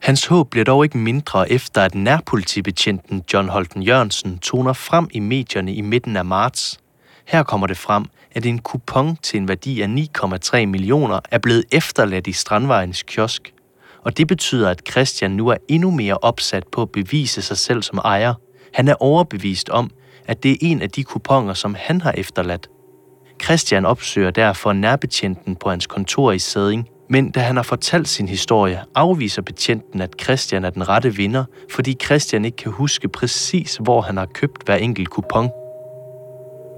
Hans 0.00 0.26
håb 0.26 0.50
bliver 0.50 0.64
dog 0.64 0.84
ikke 0.84 0.98
mindre 0.98 1.52
efter, 1.52 1.82
at 1.82 1.94
nærpolitibetjenten 1.94 3.24
John 3.32 3.48
Holten 3.48 3.82
Jørgensen 3.82 4.38
toner 4.38 4.72
frem 4.72 5.08
i 5.12 5.20
medierne 5.20 5.74
i 5.74 5.80
midten 5.80 6.16
af 6.16 6.24
marts. 6.24 6.78
Her 7.26 7.42
kommer 7.42 7.66
det 7.66 7.76
frem, 7.76 8.04
at 8.32 8.46
en 8.46 8.58
kupon 8.58 9.16
til 9.16 9.36
en 9.36 9.48
værdi 9.48 9.80
af 9.80 9.86
9,3 9.86 10.66
millioner 10.66 11.20
er 11.30 11.38
blevet 11.38 11.64
efterladt 11.72 12.26
i 12.26 12.32
Strandvejens 12.32 13.02
kiosk. 13.02 13.54
Og 14.04 14.16
det 14.18 14.28
betyder, 14.28 14.70
at 14.70 14.82
Christian 14.90 15.30
nu 15.30 15.48
er 15.48 15.56
endnu 15.68 15.90
mere 15.90 16.18
opsat 16.22 16.64
på 16.72 16.82
at 16.82 16.90
bevise 16.90 17.42
sig 17.42 17.58
selv 17.58 17.82
som 17.82 17.98
ejer. 17.98 18.34
Han 18.74 18.88
er 18.88 18.94
overbevist 19.02 19.68
om, 19.68 19.90
at 20.26 20.42
det 20.42 20.52
er 20.52 20.56
en 20.60 20.82
af 20.82 20.90
de 20.90 21.04
kuponer, 21.04 21.54
som 21.54 21.76
han 21.78 22.00
har 22.00 22.12
efterladt. 22.12 22.68
Christian 23.42 23.86
opsøger 23.86 24.30
derfor 24.30 24.72
nærbetjenten 24.72 25.56
på 25.56 25.70
hans 25.70 25.86
kontor 25.86 26.32
i 26.32 26.38
Sæding 26.38 26.88
men 27.10 27.30
da 27.30 27.40
han 27.40 27.56
har 27.56 27.62
fortalt 27.62 28.08
sin 28.08 28.28
historie, 28.28 28.80
afviser 28.94 29.42
betjenten, 29.42 30.00
at 30.00 30.10
Christian 30.22 30.64
er 30.64 30.70
den 30.70 30.88
rette 30.88 31.14
vinder, 31.14 31.44
fordi 31.70 31.96
Christian 32.04 32.44
ikke 32.44 32.56
kan 32.56 32.72
huske 32.72 33.08
præcis, 33.08 33.78
hvor 33.80 34.00
han 34.00 34.16
har 34.16 34.26
købt 34.26 34.62
hver 34.64 34.76
enkelt 34.76 35.10
kupon. 35.10 35.50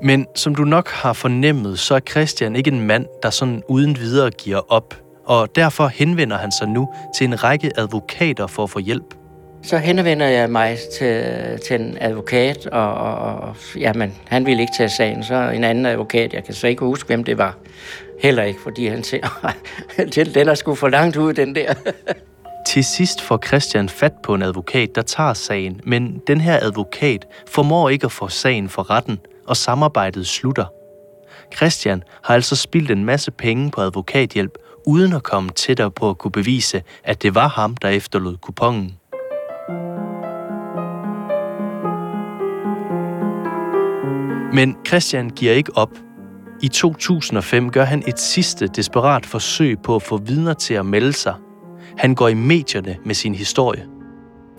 Men 0.02 0.26
som 0.34 0.54
du 0.54 0.64
nok 0.64 0.88
har 0.88 1.12
fornemmet, 1.12 1.78
så 1.78 1.94
er 1.94 2.00
Christian 2.00 2.56
ikke 2.56 2.70
en 2.70 2.80
mand, 2.80 3.06
der 3.22 3.30
sådan 3.30 3.62
uden 3.68 3.96
videre 3.96 4.30
giver 4.30 4.72
op, 4.72 4.94
og 5.24 5.56
derfor 5.56 5.86
henvender 5.86 6.36
han 6.36 6.52
sig 6.52 6.68
nu 6.68 6.88
til 7.16 7.24
en 7.24 7.44
række 7.44 7.70
advokater 7.76 8.46
for 8.46 8.62
at 8.62 8.70
få 8.70 8.78
hjælp. 8.78 9.14
Så 9.62 9.78
henvender 9.78 10.26
jeg 10.26 10.50
mig 10.50 10.78
til, 10.98 11.24
til 11.66 11.80
en 11.80 11.96
advokat, 12.00 12.66
og, 12.66 12.94
og, 12.94 13.34
og 13.34 13.56
jamen, 13.76 14.14
han 14.28 14.46
ville 14.46 14.62
ikke 14.62 14.72
tage 14.76 14.88
sagen. 14.88 15.24
Så 15.24 15.34
en 15.34 15.64
anden 15.64 15.86
advokat, 15.86 16.32
jeg 16.32 16.44
kan 16.44 16.54
så 16.54 16.66
ikke 16.66 16.84
huske, 16.84 17.06
hvem 17.06 17.24
det 17.24 17.38
var, 17.38 17.56
Heller 18.22 18.42
ikke, 18.42 18.60
fordi 18.60 18.86
han 18.86 19.04
ser, 19.04 19.52
til 20.12 20.34
den 20.34 20.48
er 20.48 20.54
sgu 20.54 20.74
for 20.74 20.88
langt 20.88 21.16
ud, 21.16 21.32
den 21.32 21.54
der. 21.54 21.74
Til 22.68 22.84
sidst 22.84 23.20
får 23.20 23.40
Christian 23.46 23.88
fat 23.88 24.12
på 24.22 24.34
en 24.34 24.42
advokat, 24.42 24.94
der 24.94 25.02
tager 25.02 25.34
sagen, 25.34 25.80
men 25.84 26.22
den 26.26 26.40
her 26.40 26.58
advokat 26.62 27.26
formår 27.48 27.88
ikke 27.88 28.04
at 28.04 28.12
få 28.12 28.28
sagen 28.28 28.68
for 28.68 28.90
retten, 28.90 29.18
og 29.46 29.56
samarbejdet 29.56 30.26
slutter. 30.26 30.64
Christian 31.56 32.02
har 32.24 32.34
altså 32.34 32.56
spildt 32.56 32.90
en 32.90 33.04
masse 33.04 33.30
penge 33.30 33.70
på 33.70 33.80
advokathjælp, 33.80 34.58
uden 34.86 35.12
at 35.12 35.22
komme 35.22 35.50
tættere 35.50 35.90
på 35.90 36.10
at 36.10 36.18
kunne 36.18 36.32
bevise, 36.32 36.82
at 37.04 37.22
det 37.22 37.34
var 37.34 37.48
ham, 37.48 37.76
der 37.76 37.88
efterlod 37.88 38.36
kupongen. 38.36 38.98
Men 44.54 44.76
Christian 44.86 45.30
giver 45.30 45.52
ikke 45.52 45.72
op, 45.76 45.90
i 46.62 46.68
2005 46.68 47.70
gør 47.70 47.84
han 47.84 48.02
et 48.06 48.20
sidste 48.20 48.66
desperat 48.66 49.26
forsøg 49.26 49.78
på 49.78 49.96
at 49.96 50.02
få 50.02 50.16
vidner 50.16 50.54
til 50.54 50.74
at 50.74 50.86
melde 50.86 51.12
sig. 51.12 51.34
Han 51.98 52.14
går 52.14 52.28
i 52.28 52.34
medierne 52.34 52.96
med 53.04 53.14
sin 53.14 53.34
historie. 53.34 53.86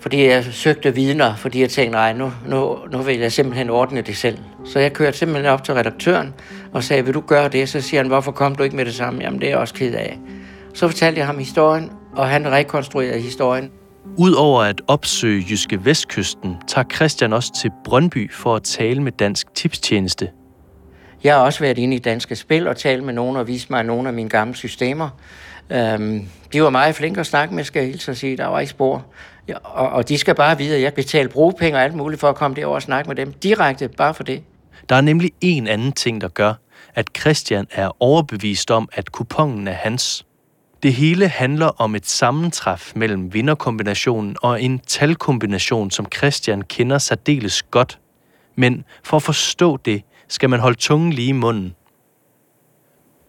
Fordi 0.00 0.24
jeg 0.26 0.44
søgte 0.44 0.94
vidner, 0.94 1.36
fordi 1.36 1.60
jeg 1.60 1.70
tænkte, 1.70 1.92
nej, 1.92 2.12
nu, 2.12 2.32
nu, 2.48 2.78
nu 2.92 2.98
vil 2.98 3.18
jeg 3.18 3.32
simpelthen 3.32 3.70
ordne 3.70 4.02
det 4.02 4.16
selv. 4.16 4.38
Så 4.64 4.78
jeg 4.78 4.92
kørte 4.92 5.18
simpelthen 5.18 5.46
op 5.46 5.64
til 5.64 5.74
redaktøren 5.74 6.34
og 6.72 6.84
sagde, 6.84 7.04
vil 7.04 7.14
du 7.14 7.20
gøre 7.20 7.48
det? 7.48 7.68
Så 7.68 7.80
siger 7.80 8.00
han, 8.00 8.08
hvorfor 8.08 8.32
kom 8.32 8.54
du 8.54 8.62
ikke 8.62 8.76
med 8.76 8.84
det 8.84 8.94
samme? 8.94 9.22
Jamen, 9.22 9.40
det 9.40 9.46
er 9.46 9.50
jeg 9.50 9.58
også 9.58 9.74
ked 9.74 9.94
af. 9.94 10.18
Så 10.74 10.88
fortalte 10.88 11.18
jeg 11.18 11.26
ham 11.26 11.38
historien, 11.38 11.90
og 12.16 12.28
han 12.28 12.52
rekonstruerede 12.52 13.20
historien. 13.20 13.70
Udover 14.18 14.62
at 14.62 14.82
opsøge 14.88 15.44
Jyske 15.50 15.84
Vestkysten, 15.84 16.56
tager 16.68 16.84
Christian 16.94 17.32
også 17.32 17.52
til 17.62 17.70
Brøndby 17.84 18.32
for 18.32 18.56
at 18.56 18.62
tale 18.62 19.02
med 19.02 19.12
Dansk 19.12 19.54
Tipstjeneste 19.54 20.28
jeg 21.24 21.34
har 21.34 21.40
også 21.40 21.60
været 21.60 21.78
inde 21.78 21.96
i 21.96 21.98
Danske 21.98 22.36
Spil 22.36 22.68
og 22.68 22.76
talt 22.76 23.04
med 23.04 23.12
nogen 23.12 23.36
og 23.36 23.46
vist 23.46 23.70
mig 23.70 23.84
nogle 23.84 24.08
af 24.08 24.14
mine 24.14 24.28
gamle 24.28 24.54
systemer. 24.54 25.08
Øhm, 25.70 26.28
de 26.52 26.62
var 26.62 26.70
meget 26.70 26.94
flinke 26.94 27.20
at 27.20 27.26
snakke 27.26 27.54
med, 27.54 27.64
skal 27.64 27.80
jeg 27.80 27.90
hilse 27.90 28.10
og 28.10 28.16
sige. 28.16 28.36
Der 28.36 28.46
var 28.46 28.60
ikke 28.60 28.70
spor. 28.70 29.04
Ja, 29.48 29.54
og, 29.62 29.88
og 29.88 30.08
de 30.08 30.18
skal 30.18 30.34
bare 30.34 30.58
vide, 30.58 30.76
at 30.76 30.82
jeg 30.82 30.94
betaler 30.94 31.28
brugepenge 31.28 31.78
og 31.78 31.82
alt 31.82 31.94
muligt 31.94 32.20
for 32.20 32.28
at 32.28 32.34
komme 32.34 32.56
derover 32.56 32.74
og 32.74 32.82
snakke 32.82 33.08
med 33.08 33.16
dem 33.16 33.32
direkte, 33.32 33.88
bare 33.88 34.14
for 34.14 34.22
det. 34.22 34.42
Der 34.88 34.96
er 34.96 35.00
nemlig 35.00 35.32
en 35.40 35.66
anden 35.66 35.92
ting, 35.92 36.20
der 36.20 36.28
gør, 36.28 36.54
at 36.94 37.06
Christian 37.20 37.66
er 37.70 38.02
overbevist 38.02 38.70
om, 38.70 38.88
at 38.92 39.12
kupongen 39.12 39.68
er 39.68 39.72
hans. 39.72 40.26
Det 40.82 40.92
hele 40.92 41.28
handler 41.28 41.66
om 41.66 41.94
et 41.94 42.06
sammentræf 42.06 42.92
mellem 42.96 43.34
vinderkombinationen 43.34 44.36
og 44.42 44.62
en 44.62 44.78
talkombination, 44.86 45.90
som 45.90 46.06
Christian 46.16 46.62
kender 46.62 46.98
særdeles 46.98 47.62
godt. 47.62 47.98
Men 48.56 48.84
for 49.02 49.16
at 49.16 49.22
forstå 49.22 49.76
det, 49.76 50.02
skal 50.28 50.50
man 50.50 50.60
holde 50.60 50.78
tungen 50.78 51.12
lige 51.12 51.28
i 51.28 51.32
munden. 51.32 51.74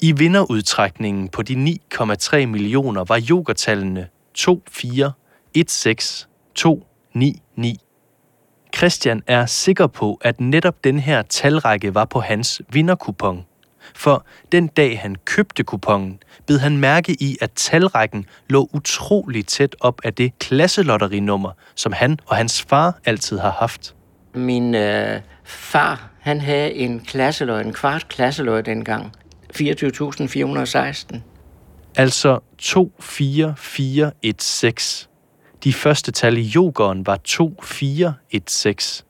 I 0.02 0.12
vinderudtrækningen 0.12 1.30
på 1.30 1.42
de 1.42 1.78
9,3 1.94 2.46
millioner 2.46 3.04
var 3.04 3.18
jokertallene 3.18 4.08
2, 4.34 4.64
4, 4.72 5.12
1, 5.54 5.72
6, 5.72 6.28
2, 6.56 6.88
9, 7.14 7.42
9. 7.56 7.78
Christian 8.78 9.24
er 9.28 9.46
sikker 9.46 9.88
på, 9.88 10.20
at 10.22 10.40
netop 10.42 10.84
den 10.84 11.00
her 11.00 11.22
talrække 11.22 11.96
var 11.96 12.06
på 12.06 12.20
hans 12.20 12.62
vinderkupon. 12.70 13.46
For 13.96 14.26
den 14.52 14.68
dag 14.68 15.00
han 15.00 15.16
købte 15.26 15.64
kupongen, 15.64 16.20
bed 16.48 16.60
han 16.60 16.78
mærke 16.78 17.12
i, 17.20 17.38
at 17.42 17.52
talrækken 17.56 18.26
lå 18.50 18.70
utrolig 18.74 19.46
tæt 19.46 19.76
op 19.80 20.02
af 20.04 20.14
det 20.14 20.40
klasselotterinummer, 20.40 21.52
som 21.76 21.92
han 21.92 22.20
og 22.26 22.36
hans 22.36 22.62
far 22.62 23.00
altid 23.06 23.40
har 23.40 23.52
haft. 23.52 23.96
Min 24.34 24.76
øh, 24.76 25.22
far, 25.44 26.10
han 26.26 26.42
havde 26.42 26.74
en 26.74 27.00
klasseløg, 27.00 27.66
en 27.66 27.74
kvart 27.74 28.08
klasseløg 28.08 28.66
dengang. 28.66 29.12
24.416. 29.58 31.18
Altså 31.96 32.40
24416. 32.58 35.10
De 35.64 35.74
første 35.74 36.12
tal 36.12 36.38
i 36.38 36.52
yogeren 36.56 37.06
var 37.06 37.16
2416. 37.16 39.06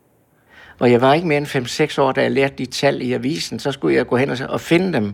Og 0.80 0.92
jeg 0.92 1.02
var 1.02 1.14
ikke 1.14 1.28
mere 1.28 1.38
end 1.38 1.48
5-6 1.98 2.02
år, 2.02 2.12
da 2.12 2.22
jeg 2.22 2.32
lærte 2.32 2.54
de 2.58 2.66
tal 2.66 3.02
i 3.02 3.14
avisen. 3.14 3.60
Så 3.60 3.72
skulle 3.72 3.96
jeg 3.96 4.08
gå 4.08 4.18
hen 4.18 4.30
og, 4.30 4.62
finde 4.62 4.94
dem. 4.94 5.14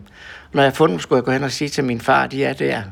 Når 0.52 0.62
jeg 0.62 0.72
fundet 0.72 0.92
dem, 0.92 1.00
skulle 1.00 1.16
jeg 1.16 1.24
gå 1.24 1.32
hen 1.32 1.44
og 1.44 1.52
sige 1.52 1.68
til 1.68 1.84
min 1.84 2.00
far, 2.00 2.26
de 2.26 2.44
er 2.44 2.52
der. 2.52 2.82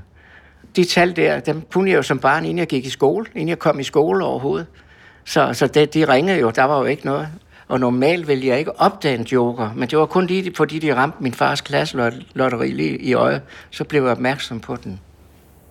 De 0.76 0.84
tal 0.84 1.16
der, 1.16 1.40
dem 1.40 1.62
kunne 1.72 1.90
jeg 1.90 1.96
jo 1.96 2.02
som 2.02 2.18
barn, 2.18 2.44
inden 2.44 2.58
jeg 2.58 2.66
gik 2.66 2.86
i 2.86 2.90
skole. 2.90 3.26
Inden 3.34 3.48
jeg 3.48 3.58
kom 3.58 3.80
i 3.80 3.84
skole 3.84 4.24
overhovedet. 4.24 4.66
Så, 5.24 5.52
så 5.52 5.66
det, 5.66 5.94
de 5.94 6.12
ringede 6.12 6.38
jo, 6.38 6.50
der 6.50 6.64
var 6.64 6.78
jo 6.78 6.84
ikke 6.84 7.06
noget. 7.06 7.28
Og 7.70 7.80
normalt 7.80 8.28
ville 8.28 8.46
jeg 8.46 8.58
ikke 8.58 8.80
opdage 8.80 9.18
en 9.18 9.24
joker, 9.24 9.70
men 9.76 9.88
det 9.88 9.98
var 9.98 10.06
kun 10.06 10.26
lige 10.26 10.52
fordi 10.56 10.78
de 10.78 10.94
ramte 10.94 11.22
min 11.22 11.34
fars 11.34 11.60
klasselotteri 11.60 12.70
lige 12.70 12.98
i 12.98 13.14
øjet, 13.14 13.42
så 13.70 13.84
blev 13.84 14.02
jeg 14.02 14.12
opmærksom 14.12 14.60
på 14.60 14.76
den. 14.76 15.00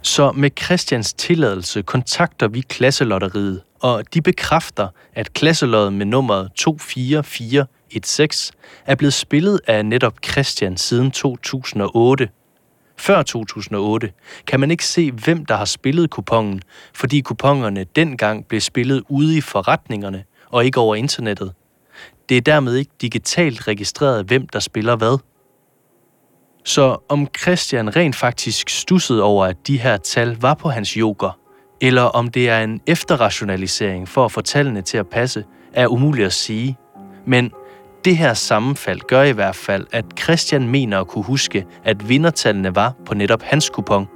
Så 0.02 0.32
med 0.32 0.50
Christians 0.64 1.14
tilladelse 1.14 1.82
kontakter 1.82 2.48
vi 2.48 2.62
klasselotteriet, 2.62 3.62
og 3.82 4.14
de 4.14 4.22
bekræfter, 4.22 4.88
at 5.16 5.34
klasseloddet 5.34 5.94
med 5.94 6.06
nummeret 6.06 6.52
24416 6.56 8.56
er 8.86 8.96
blevet 8.96 9.14
spillet 9.14 9.60
af 9.68 9.86
netop 9.86 10.14
Christian 10.32 10.78
siden 10.78 11.12
2008. 11.12 12.30
Før 12.98 13.24
2008 13.24 14.12
kan 14.48 14.60
man 14.60 14.72
ikke 14.72 14.86
se, 14.86 15.12
hvem 15.12 15.46
der 15.46 15.56
har 15.56 15.66
spillet 15.66 16.10
kupongen, 16.10 16.62
fordi 16.94 17.22
kuponerne 17.22 17.86
dengang 17.96 18.46
blev 18.46 18.62
spillet 18.62 19.04
ude 19.10 19.38
i 19.38 19.42
forretningerne 19.42 20.24
og 20.50 20.66
ikke 20.66 20.80
over 20.80 20.96
internettet. 20.96 21.54
Det 22.30 22.38
er 22.38 22.42
dermed 22.42 22.76
ikke 22.76 22.92
digitalt 23.02 23.68
registreret, 23.68 24.26
hvem 24.26 24.48
der 24.48 24.60
spiller 24.60 24.96
hvad. 24.96 25.18
Så 26.66 26.98
om 27.10 27.28
Christian 27.42 27.96
rent 27.96 28.16
faktisk 28.16 28.70
stussede 28.70 29.24
over, 29.24 29.46
at 29.46 29.68
de 29.68 29.78
her 29.78 29.98
tal 29.98 30.38
var 30.42 30.54
på 30.54 30.70
hans 30.70 30.98
joker, 30.98 31.40
eller 31.82 32.02
om 32.02 32.28
det 32.28 32.50
er 32.50 32.64
en 32.64 32.82
efterrationalisering 32.88 34.08
for 34.08 34.26
at 34.26 34.32
få 34.32 34.42
tallene 34.42 34.82
til 34.82 34.98
at 34.98 35.08
passe, 35.08 35.46
er 35.74 35.88
umuligt 35.88 36.26
at 36.26 36.34
sige. 36.34 36.78
Men 37.26 37.52
det 38.06 38.18
her 38.18 38.34
sammenfald 38.34 39.00
gør 39.00 39.24
i 39.24 39.32
hvert 39.32 39.56
fald, 39.56 39.88
at 39.92 40.06
Christian 40.20 40.68
mener 40.68 41.00
at 41.00 41.08
kunne 41.08 41.24
huske, 41.24 41.66
at 41.84 42.10
vindertallene 42.10 42.76
var 42.76 42.94
på 43.06 43.14
netop 43.14 43.42
hans 43.42 43.70
kupon. 43.70 44.08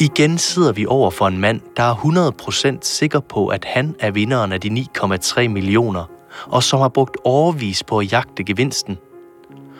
Igen 0.00 0.38
sidder 0.38 0.72
vi 0.72 0.86
over 0.86 1.10
for 1.10 1.26
en 1.26 1.38
mand, 1.38 1.60
der 1.76 1.82
er 1.82 1.94
100% 2.74 2.78
sikker 2.82 3.20
på, 3.20 3.48
at 3.48 3.64
han 3.64 3.94
er 4.00 4.10
vinderen 4.10 4.52
af 4.52 4.60
de 4.60 4.86
9,3 4.98 5.48
millioner, 5.48 6.04
og 6.46 6.62
som 6.62 6.80
har 6.80 6.88
brugt 6.88 7.16
overvis 7.24 7.82
på 7.82 7.98
at 7.98 8.12
jagte 8.12 8.44
gevinsten. 8.44 8.98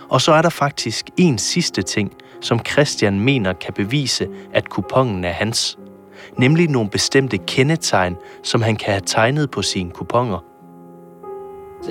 Og 0.09 0.20
så 0.20 0.33
er 0.33 0.42
der 0.42 0.48
faktisk 0.48 1.11
en 1.16 1.38
sidste 1.38 1.83
ting, 1.83 2.12
som 2.40 2.61
Christian 2.70 3.20
mener 3.20 3.52
kan 3.52 3.74
bevise, 3.74 4.29
at 4.55 4.68
kupongen 4.68 5.24
er 5.24 5.33
hans. 5.33 5.79
Nemlig 6.38 6.68
nogle 6.68 6.90
bestemte 6.90 7.38
kendetegn, 7.38 8.16
som 8.42 8.62
han 8.62 8.76
kan 8.76 8.92
have 8.92 9.02
tegnet 9.07 9.50
på 9.50 9.62
sine 9.62 9.90
kuponger. 9.90 10.44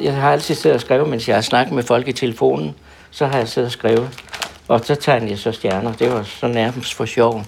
Jeg 0.01 0.15
har 0.15 0.31
altid 0.31 0.55
siddet 0.55 0.75
og 0.75 0.81
skrevet, 0.81 1.09
mens 1.09 1.27
jeg 1.27 1.35
har 1.35 1.41
snakket 1.41 1.75
med 1.75 1.83
folk 1.83 2.07
i 2.07 2.11
telefonen. 2.11 2.75
Så 3.11 3.25
har 3.25 3.37
jeg 3.37 3.47
siddet 3.47 3.65
og 3.65 3.71
skrevet. 3.71 4.09
Og 4.67 4.79
så 4.85 4.95
tager 4.95 5.25
jeg 5.25 5.39
så 5.39 5.51
stjerner. 5.51 5.93
Det 5.93 6.11
var 6.11 6.23
så 6.23 6.47
nærmest 6.47 6.93
for 6.93 7.05
sjov. 7.05 7.43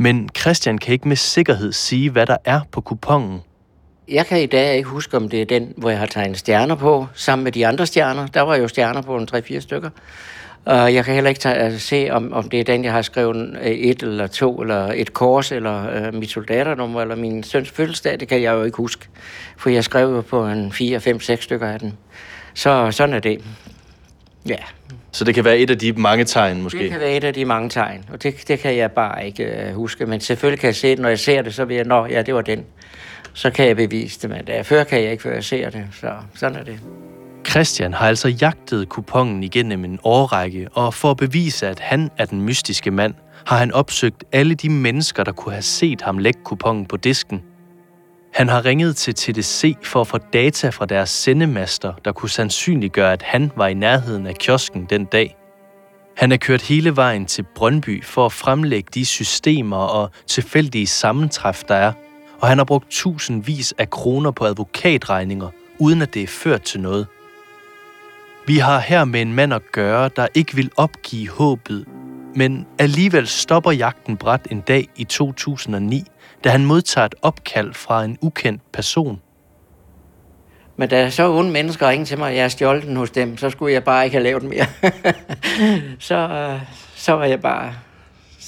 Men 0.00 0.28
Christian 0.38 0.78
kan 0.78 0.92
ikke 0.92 1.08
med 1.08 1.16
sikkerhed 1.16 1.72
sige, 1.72 2.10
hvad 2.10 2.26
der 2.26 2.36
er 2.44 2.60
på 2.72 2.80
kupongen. 2.80 3.40
Jeg 4.08 4.26
kan 4.26 4.42
i 4.42 4.46
dag 4.46 4.76
ikke 4.76 4.88
huske, 4.88 5.16
om 5.16 5.28
det 5.28 5.42
er 5.42 5.44
den, 5.44 5.74
hvor 5.76 5.90
jeg 5.90 5.98
har 5.98 6.06
tegnet 6.06 6.38
stjerner 6.38 6.74
på, 6.74 7.06
sammen 7.14 7.44
med 7.44 7.52
de 7.52 7.66
andre 7.66 7.86
stjerner. 7.86 8.26
Der 8.26 8.40
var 8.40 8.56
jo 8.56 8.68
stjerner 8.68 9.02
på 9.02 9.16
en 9.16 9.28
3-4 9.34 9.60
stykker. 9.60 9.90
Og 10.64 10.94
jeg 10.94 11.04
kan 11.04 11.14
heller 11.14 11.28
ikke 11.28 11.40
tage, 11.40 11.54
altså, 11.54 11.78
se, 11.78 12.08
om, 12.10 12.32
om 12.32 12.48
det 12.48 12.60
er 12.60 12.64
den, 12.64 12.84
jeg 12.84 12.92
har 12.92 13.02
skrevet 13.02 13.58
øh, 13.62 13.70
et 13.70 14.02
eller 14.02 14.26
to, 14.26 14.62
eller 14.62 14.92
et 14.94 15.12
kors, 15.12 15.52
eller 15.52 15.90
øh, 15.90 16.14
mit 16.14 16.30
soldaternummer, 16.30 17.02
eller 17.02 17.16
min 17.16 17.42
søns 17.42 17.70
fødselsdag. 17.70 18.20
Det 18.20 18.28
kan 18.28 18.42
jeg 18.42 18.52
jo 18.52 18.62
ikke 18.62 18.76
huske, 18.76 19.08
for 19.56 19.70
jeg 19.70 19.84
skrev 19.84 20.14
jo 20.14 20.20
på 20.20 20.46
en 20.46 20.72
4, 20.72 21.00
5, 21.00 21.20
6 21.20 21.44
stykker 21.44 21.66
af 21.66 21.78
den. 21.80 21.96
Så 22.54 22.90
sådan 22.90 23.14
er 23.14 23.20
det. 23.20 23.44
Ja. 24.48 24.56
Så 25.12 25.24
det 25.24 25.34
kan 25.34 25.44
være 25.44 25.58
et 25.58 25.70
af 25.70 25.78
de 25.78 25.92
mange 25.92 26.24
tegn, 26.24 26.62
måske? 26.62 26.78
Det 26.78 26.90
kan 26.90 27.00
være 27.00 27.12
et 27.12 27.24
af 27.24 27.34
de 27.34 27.44
mange 27.44 27.68
tegn, 27.68 28.04
og 28.12 28.22
det, 28.22 28.48
det 28.48 28.58
kan 28.58 28.76
jeg 28.76 28.92
bare 28.92 29.26
ikke 29.26 29.66
uh, 29.68 29.74
huske. 29.74 30.06
Men 30.06 30.20
selvfølgelig 30.20 30.60
kan 30.60 30.66
jeg 30.66 30.76
se 30.76 30.90
det, 30.90 30.98
når 30.98 31.08
jeg 31.08 31.18
ser 31.18 31.42
det, 31.42 31.54
så 31.54 31.64
vil 31.64 31.76
jeg, 31.76 31.84
nå, 31.84 32.06
ja, 32.06 32.22
det 32.22 32.34
var 32.34 32.40
den. 32.42 32.64
Så 33.32 33.50
kan 33.50 33.66
jeg 33.66 33.76
bevise 33.76 34.20
det, 34.22 34.30
men 34.30 34.44
da 34.44 34.62
før 34.62 34.84
kan 34.84 35.02
jeg 35.02 35.10
ikke, 35.10 35.22
før 35.22 35.32
jeg 35.32 35.44
ser 35.44 35.70
det. 35.70 35.84
Så 36.00 36.12
sådan 36.34 36.56
er 36.56 36.64
det. 36.64 36.80
Christian 37.48 37.94
har 37.94 38.08
altså 38.08 38.28
jagtet 38.28 38.88
kupongen 38.88 39.42
igennem 39.42 39.84
en 39.84 39.98
årrække, 40.04 40.68
og 40.72 40.94
for 40.94 41.10
at 41.10 41.16
bevise, 41.16 41.68
at 41.68 41.80
han 41.80 42.10
er 42.18 42.24
den 42.24 42.40
mystiske 42.40 42.90
mand, 42.90 43.14
har 43.46 43.58
han 43.58 43.72
opsøgt 43.72 44.24
alle 44.32 44.54
de 44.54 44.68
mennesker, 44.68 45.24
der 45.24 45.32
kunne 45.32 45.52
have 45.52 45.62
set 45.62 46.02
ham 46.02 46.18
lægge 46.18 46.40
kupongen 46.44 46.86
på 46.86 46.96
disken. 46.96 47.42
Han 48.32 48.48
har 48.48 48.64
ringet 48.64 48.96
til 48.96 49.14
TDC 49.14 49.76
for 49.82 50.00
at 50.00 50.06
få 50.06 50.18
data 50.18 50.68
fra 50.68 50.86
deres 50.86 51.10
sendemaster, 51.10 51.92
der 52.04 52.12
kunne 52.12 52.30
sandsynliggøre, 52.30 53.12
at 53.12 53.22
han 53.22 53.52
var 53.56 53.66
i 53.66 53.74
nærheden 53.74 54.26
af 54.26 54.34
kiosken 54.34 54.86
den 54.90 55.04
dag. 55.04 55.36
Han 56.16 56.32
er 56.32 56.36
kørt 56.36 56.62
hele 56.62 56.96
vejen 56.96 57.26
til 57.26 57.44
Brøndby 57.54 58.04
for 58.04 58.26
at 58.26 58.32
fremlægge 58.32 58.88
de 58.94 59.04
systemer 59.04 59.76
og 59.76 60.10
tilfældige 60.26 60.86
sammentræf, 60.86 61.62
der 61.68 61.74
er, 61.74 61.92
og 62.40 62.48
han 62.48 62.58
har 62.58 62.64
brugt 62.64 62.90
tusindvis 62.90 63.74
af 63.78 63.90
kroner 63.90 64.30
på 64.30 64.44
advokatregninger, 64.44 65.48
uden 65.78 66.02
at 66.02 66.14
det 66.14 66.22
er 66.22 66.26
ført 66.26 66.62
til 66.62 66.80
noget– 66.80 67.06
vi 68.46 68.58
har 68.58 68.78
her 68.78 69.04
med 69.04 69.22
en 69.22 69.34
mand 69.34 69.54
at 69.54 69.72
gøre, 69.72 70.10
der 70.16 70.26
ikke 70.34 70.54
vil 70.54 70.70
opgive 70.76 71.28
håbet, 71.28 71.84
men 72.34 72.66
alligevel 72.78 73.26
stopper 73.26 73.72
jagten 73.72 74.16
bræt 74.16 74.48
en 74.50 74.60
dag 74.60 74.88
i 74.96 75.04
2009, 75.04 76.04
da 76.44 76.48
han 76.48 76.64
modtager 76.64 77.04
et 77.04 77.14
opkald 77.22 77.74
fra 77.74 78.04
en 78.04 78.18
ukendt 78.20 78.72
person. 78.72 79.20
Men 80.76 80.88
da 80.88 81.10
så 81.10 81.32
onde 81.32 81.50
mennesker 81.50 81.88
ringede 81.88 82.08
til 82.08 82.18
mig, 82.18 82.30
at 82.30 82.36
jeg 82.36 82.44
er 82.44 82.48
stjålet 82.48 82.82
den 82.82 82.96
hos 82.96 83.10
dem, 83.10 83.36
så 83.36 83.50
skulle 83.50 83.72
jeg 83.72 83.84
bare 83.84 84.04
ikke 84.04 84.14
have 84.14 84.24
lavet 84.24 84.42
mere. 84.42 84.66
så, 86.08 86.14
øh, 86.14 86.60
så 86.94 87.12
var 87.12 87.24
jeg 87.24 87.40
bare 87.40 87.74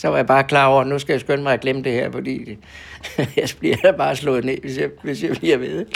så 0.02 0.08
var 0.08 0.16
jeg 0.16 0.26
bare 0.26 0.44
klar 0.44 0.66
over, 0.66 0.80
at 0.80 0.86
nu 0.86 0.98
skal 0.98 1.12
jeg 1.12 1.20
skynde 1.20 1.42
mig 1.42 1.52
at 1.52 1.60
glemme 1.60 1.82
det 1.82 1.92
her, 1.92 2.10
fordi 2.10 2.58
jeg 3.36 3.48
bliver 3.58 3.76
da 3.76 3.90
bare 3.90 4.16
slået 4.16 4.44
ned, 4.44 4.60
hvis 4.60 4.78
jeg, 4.78 4.90
hvis 5.02 5.22
jeg 5.22 5.36
bliver 5.36 5.56
ved. 5.56 5.86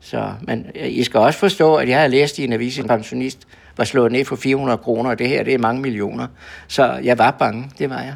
Så, 0.00 0.32
men 0.42 0.66
I 0.74 1.04
skal 1.04 1.20
også 1.20 1.38
forstå, 1.38 1.74
at 1.74 1.88
jeg 1.88 2.00
har 2.00 2.06
læst 2.06 2.38
i 2.38 2.44
en 2.44 2.52
avis, 2.52 2.78
en 2.78 2.88
pensionist 2.88 3.48
var 3.76 3.84
slået 3.84 4.12
ned 4.12 4.24
for 4.24 4.36
400 4.36 4.78
kroner, 4.78 5.10
og 5.10 5.18
det 5.18 5.28
her, 5.28 5.42
det 5.42 5.54
er 5.54 5.58
mange 5.58 5.82
millioner. 5.82 6.26
Så 6.68 7.00
jeg 7.04 7.18
var 7.18 7.30
bange, 7.30 7.70
det 7.78 7.90
var 7.90 8.00
jeg. 8.00 8.14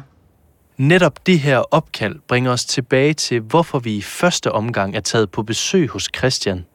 Netop 0.79 1.25
det 1.25 1.39
her 1.39 1.57
opkald 1.57 2.15
bringer 2.27 2.51
os 2.51 2.65
tilbage 2.65 3.13
til, 3.13 3.39
hvorfor 3.39 3.79
vi 3.79 3.95
i 3.95 4.01
første 4.01 4.51
omgang 4.51 4.95
er 4.95 4.99
taget 4.99 5.31
på 5.31 5.43
besøg 5.43 5.89
hos 5.89 6.09
Christian. 6.17 6.65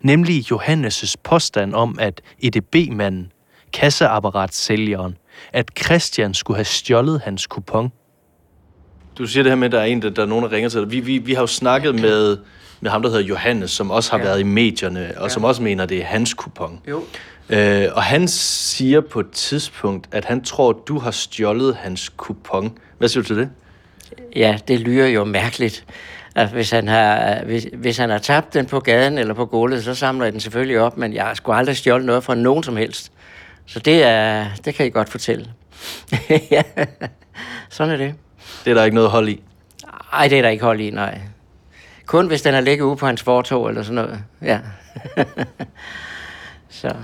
Nemlig 0.00 0.52
Johannes' 0.52 1.14
påstand 1.24 1.74
om, 1.74 1.96
at 2.00 2.20
EDB-manden, 2.42 3.32
kasseapparatsælgeren, 3.72 5.16
at 5.52 5.70
Christian 5.84 6.34
skulle 6.34 6.56
have 6.56 6.64
stjålet 6.64 7.20
hans 7.20 7.46
kupon. 7.46 7.92
Du 9.18 9.26
siger 9.26 9.42
det 9.42 9.50
her 9.50 9.56
med, 9.56 9.66
at 9.66 9.72
der 9.72 9.80
er 9.80 9.84
en, 9.84 10.02
der, 10.02 10.10
der 10.10 10.22
er 10.22 10.26
nogen, 10.26 10.44
der 10.44 10.52
ringer 10.52 10.68
til 10.68 10.80
dig. 10.80 10.90
Vi, 10.90 11.00
vi, 11.00 11.18
vi 11.18 11.34
har 11.34 11.40
jo 11.40 11.46
snakket 11.46 11.94
med, 11.94 12.38
med 12.80 12.90
ham, 12.90 13.02
der 13.02 13.08
hedder 13.08 13.24
Johannes, 13.24 13.70
som 13.70 13.90
også 13.90 14.10
har 14.10 14.18
ja. 14.18 14.24
været 14.24 14.40
i 14.40 14.42
medierne, 14.42 15.12
og 15.16 15.22
ja. 15.22 15.28
som 15.28 15.44
også 15.44 15.62
mener, 15.62 15.86
det 15.86 15.98
er 15.98 16.04
hans 16.04 16.34
kupon. 16.34 16.80
Jo. 16.88 17.04
Øh, 17.52 17.88
og 17.94 18.02
han 18.02 18.28
siger 18.28 19.00
på 19.00 19.20
et 19.20 19.30
tidspunkt, 19.30 20.08
at 20.12 20.24
han 20.24 20.44
tror, 20.44 20.72
du 20.72 20.98
har 20.98 21.10
stjålet 21.10 21.76
hans 21.76 22.08
kupon. 22.16 22.78
Hvad 22.98 23.08
siger 23.08 23.22
du 23.22 23.26
til 23.26 23.36
det? 23.36 23.50
Ja, 24.36 24.58
det 24.68 24.80
lyder 24.80 25.06
jo 25.06 25.24
mærkeligt. 25.24 25.84
At 26.34 26.48
hvis, 26.48 26.70
han 26.70 26.88
har, 26.88 27.38
hvis, 27.44 27.66
hvis 27.72 27.96
han 27.96 28.10
har 28.10 28.18
tabt 28.18 28.54
den 28.54 28.66
på 28.66 28.80
gaden 28.80 29.18
eller 29.18 29.34
på 29.34 29.46
gulvet, 29.46 29.84
så 29.84 29.94
samler 29.94 30.24
jeg 30.24 30.32
den 30.32 30.40
selvfølgelig 30.40 30.80
op, 30.80 30.96
men 30.96 31.12
jeg 31.12 31.24
har 31.24 31.34
sgu 31.34 31.52
aldrig 31.52 31.76
stjålet 31.76 32.06
noget 32.06 32.24
fra 32.24 32.34
nogen 32.34 32.62
som 32.62 32.76
helst. 32.76 33.12
Så 33.66 33.78
det, 33.78 34.04
er, 34.04 34.46
det 34.64 34.74
kan 34.74 34.86
I 34.86 34.90
godt 34.90 35.08
fortælle. 35.08 35.50
ja, 36.50 36.62
sådan 37.68 37.92
er 37.92 37.96
det. 37.96 38.14
Det 38.64 38.70
er 38.70 38.74
der 38.74 38.84
ikke 38.84 38.94
noget 38.94 39.10
hold 39.10 39.28
i. 39.28 39.42
Nej, 40.12 40.28
det 40.28 40.38
er 40.38 40.42
der 40.42 40.48
ikke 40.48 40.64
hold 40.64 40.80
i, 40.80 40.90
nej. 40.90 41.20
Kun 42.06 42.26
hvis 42.26 42.42
den 42.42 42.54
er 42.54 42.60
ligget 42.60 42.84
ude 42.84 42.96
på 42.96 43.06
hans 43.06 43.22
fortog 43.22 43.68
eller 43.68 43.82
sådan 43.82 43.94
noget. 43.94 44.24
Ja. 44.42 44.60
så. 46.68 46.94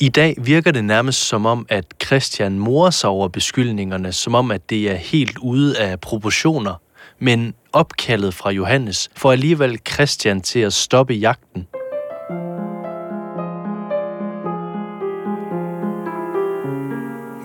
I 0.00 0.08
dag 0.08 0.34
virker 0.38 0.70
det 0.70 0.84
nærmest 0.84 1.28
som 1.28 1.46
om, 1.46 1.66
at 1.68 1.84
Christian 2.06 2.58
morer 2.58 2.90
sig 2.90 3.10
over 3.10 3.28
beskyldningerne, 3.28 4.12
som 4.12 4.34
om, 4.34 4.50
at 4.50 4.70
det 4.70 4.90
er 4.90 4.94
helt 4.94 5.38
ude 5.38 5.78
af 5.78 6.00
proportioner. 6.00 6.80
Men 7.18 7.54
opkaldet 7.72 8.34
fra 8.34 8.50
Johannes 8.50 9.10
får 9.16 9.32
alligevel 9.32 9.78
Christian 9.92 10.40
til 10.40 10.60
at 10.60 10.72
stoppe 10.72 11.14
jagten. 11.14 11.66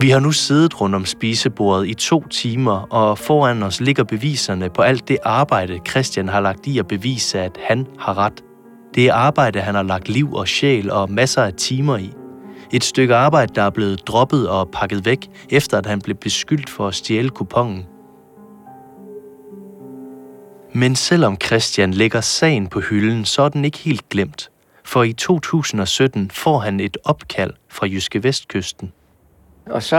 Vi 0.01 0.09
har 0.09 0.19
nu 0.19 0.31
siddet 0.31 0.81
rundt 0.81 0.95
om 0.95 1.05
spisebordet 1.05 1.87
i 1.87 1.93
to 1.93 2.27
timer, 2.27 2.87
og 2.93 3.17
foran 3.17 3.63
os 3.63 3.81
ligger 3.81 4.03
beviserne 4.03 4.69
på 4.69 4.81
alt 4.81 5.07
det 5.07 5.17
arbejde, 5.23 5.79
Christian 5.89 6.29
har 6.29 6.39
lagt 6.39 6.67
i 6.67 6.79
at 6.79 6.87
bevise, 6.87 7.39
at 7.39 7.57
han 7.67 7.87
har 7.99 8.17
ret. 8.17 8.43
Det 8.95 9.07
er 9.07 9.13
arbejde, 9.13 9.59
han 9.59 9.75
har 9.75 9.83
lagt 9.83 10.09
liv 10.09 10.33
og 10.33 10.47
sjæl 10.47 10.91
og 10.91 11.11
masser 11.11 11.43
af 11.43 11.53
timer 11.53 11.97
i. 11.97 12.13
Et 12.73 12.83
stykke 12.83 13.15
arbejde, 13.15 13.53
der 13.55 13.61
er 13.61 13.69
blevet 13.69 14.07
droppet 14.07 14.49
og 14.49 14.69
pakket 14.69 15.05
væk, 15.05 15.29
efter 15.49 15.77
at 15.77 15.85
han 15.85 16.01
blev 16.01 16.15
beskyldt 16.15 16.69
for 16.69 16.87
at 16.87 16.95
stjæle 16.95 17.29
kupongen. 17.29 17.85
Men 20.73 20.95
selvom 20.95 21.37
Christian 21.45 21.93
lægger 21.93 22.21
sagen 22.21 22.67
på 22.67 22.79
hylden, 22.79 23.25
så 23.25 23.41
er 23.41 23.49
den 23.49 23.65
ikke 23.65 23.77
helt 23.77 24.09
glemt. 24.09 24.49
For 24.85 25.03
i 25.03 25.13
2017 25.13 26.31
får 26.31 26.59
han 26.59 26.79
et 26.79 26.97
opkald 27.03 27.53
fra 27.69 27.87
Jyske 27.87 28.23
Vestkysten. 28.23 28.91
Og 29.65 29.83
så 29.83 29.97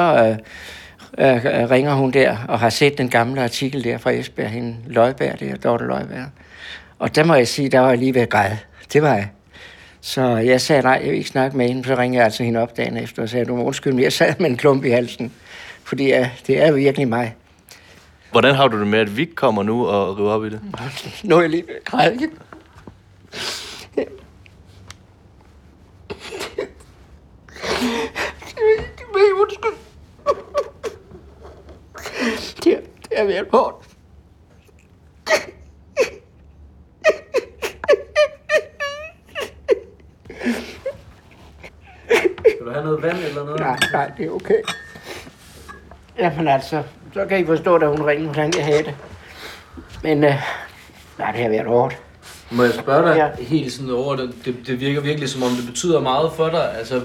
øh, 1.18 1.34
øh, 1.36 1.70
ringer 1.70 1.94
hun 1.94 2.10
der 2.10 2.36
og 2.48 2.58
har 2.58 2.70
set 2.70 2.98
den 2.98 3.08
gamle 3.08 3.42
artikel 3.42 3.84
der 3.84 3.98
fra 3.98 4.10
Esbjerg, 4.10 4.50
hende 4.50 4.76
Løjberg 4.86 5.40
der, 5.40 5.56
Dorte 5.56 5.84
Løjberg. 5.84 6.26
Og 6.98 7.14
der 7.14 7.24
må 7.24 7.34
jeg 7.34 7.48
sige, 7.48 7.68
der 7.68 7.80
var 7.80 7.88
jeg 7.88 7.98
lige 7.98 8.14
ved 8.14 8.22
at 8.22 8.30
græde. 8.30 8.58
Det 8.92 9.02
var 9.02 9.14
jeg. 9.14 9.28
Så 10.06 10.36
jeg 10.36 10.60
sagde, 10.60 10.82
nej, 10.82 11.00
jeg 11.02 11.10
vil 11.10 11.16
ikke 11.16 11.28
snakke 11.28 11.56
med 11.56 11.68
hende. 11.68 11.84
Så 11.84 11.94
ringede 11.94 12.18
jeg 12.18 12.24
altså 12.24 12.42
hende 12.42 12.60
op 12.60 12.76
dagen 12.76 12.96
efter 12.96 13.22
og 13.22 13.28
sagde, 13.28 13.44
du 13.44 13.56
må 13.56 13.64
undskylde, 13.64 13.96
men 13.96 14.02
jeg 14.02 14.12
sad 14.12 14.34
med 14.38 14.50
en 14.50 14.56
klump 14.56 14.84
i 14.84 14.90
halsen. 14.90 15.32
Fordi 15.84 16.06
ja, 16.06 16.30
det 16.46 16.62
er 16.62 16.72
virkelig 16.72 17.08
mig. 17.08 17.36
Hvordan 18.30 18.54
har 18.54 18.68
du 18.68 18.80
det 18.80 18.86
med, 18.86 18.98
at 18.98 19.16
vi 19.16 19.24
kommer 19.24 19.62
nu 19.62 19.86
og 19.86 20.18
river 20.18 20.30
op 20.30 20.44
i 20.44 20.50
det? 20.50 20.60
Nu 21.24 21.36
er 21.36 21.40
jeg 21.40 21.50
lige 21.50 21.64
ved 21.66 21.74
er. 21.92 22.30
Det 32.64 32.72
er, 32.72 32.80
det 33.02 33.10
er 33.10 33.24
været 33.24 33.46
hårdt. 33.50 33.86
Skal 42.64 42.66
du 42.66 42.70
have 42.70 42.84
noget 42.84 43.02
vand 43.02 43.18
eller 43.18 43.34
noget? 43.34 43.43
Nej, 43.58 43.76
nej, 43.92 44.10
det 44.18 44.26
er 44.26 44.30
okay. 44.30 44.54
Jamen 46.18 46.48
altså, 46.48 46.82
så 47.14 47.26
kan 47.26 47.40
I 47.40 47.46
forstå, 47.46 47.78
da 47.78 47.86
hun 47.86 48.02
ringede, 48.02 48.28
hvordan 48.32 48.52
jeg 48.56 48.64
havde 48.64 48.82
det. 48.82 48.94
Men, 50.02 50.24
øh, 50.24 50.34
nej, 51.18 51.30
det 51.32 51.40
har 51.42 51.48
været 51.48 51.66
hårdt. 51.66 51.98
Må 52.50 52.62
jeg 52.62 52.72
spørge 52.74 53.08
dig 53.08 53.16
Ja. 53.38 53.44
helt 53.44 53.72
sådan 53.72 53.90
over 53.90 54.16
det, 54.16 54.34
det? 54.44 54.56
Det 54.66 54.80
virker 54.80 55.00
virkelig 55.00 55.28
som 55.28 55.42
om, 55.42 55.50
det 55.50 55.66
betyder 55.66 56.00
meget 56.00 56.32
for 56.36 56.48
dig. 56.48 56.78
Altså, 56.78 57.00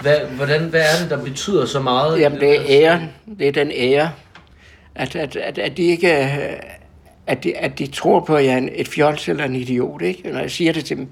hvad, 0.00 0.16
hvordan, 0.20 0.60
hvad 0.64 0.80
er 0.80 1.02
det, 1.02 1.10
der 1.10 1.24
betyder 1.24 1.66
så 1.66 1.80
meget? 1.80 2.20
Jamen, 2.20 2.40
det 2.40 2.54
er 2.56 2.62
æren. 2.68 3.10
Det 3.38 3.48
er 3.48 3.52
den 3.52 3.70
ære. 3.74 4.10
At, 4.94 5.16
at, 5.16 5.36
at, 5.36 5.58
at 5.58 5.76
de 5.76 5.82
ikke... 5.82 6.24
øh, 6.24 6.52
At 7.26 7.44
de, 7.44 7.56
at 7.56 7.78
de 7.78 7.86
tror 7.86 8.20
på, 8.20 8.36
at 8.36 8.44
jeg 8.44 8.52
er 8.54 8.58
en- 8.58 8.70
et 8.74 8.88
fjols 8.88 9.28
eller 9.28 9.44
en 9.44 9.54
idiot, 9.54 10.02
ikke? 10.02 10.30
Når 10.32 10.40
jeg 10.40 10.50
siger 10.50 10.72
det 10.72 10.84
til 10.84 10.96
dem, 10.96 11.08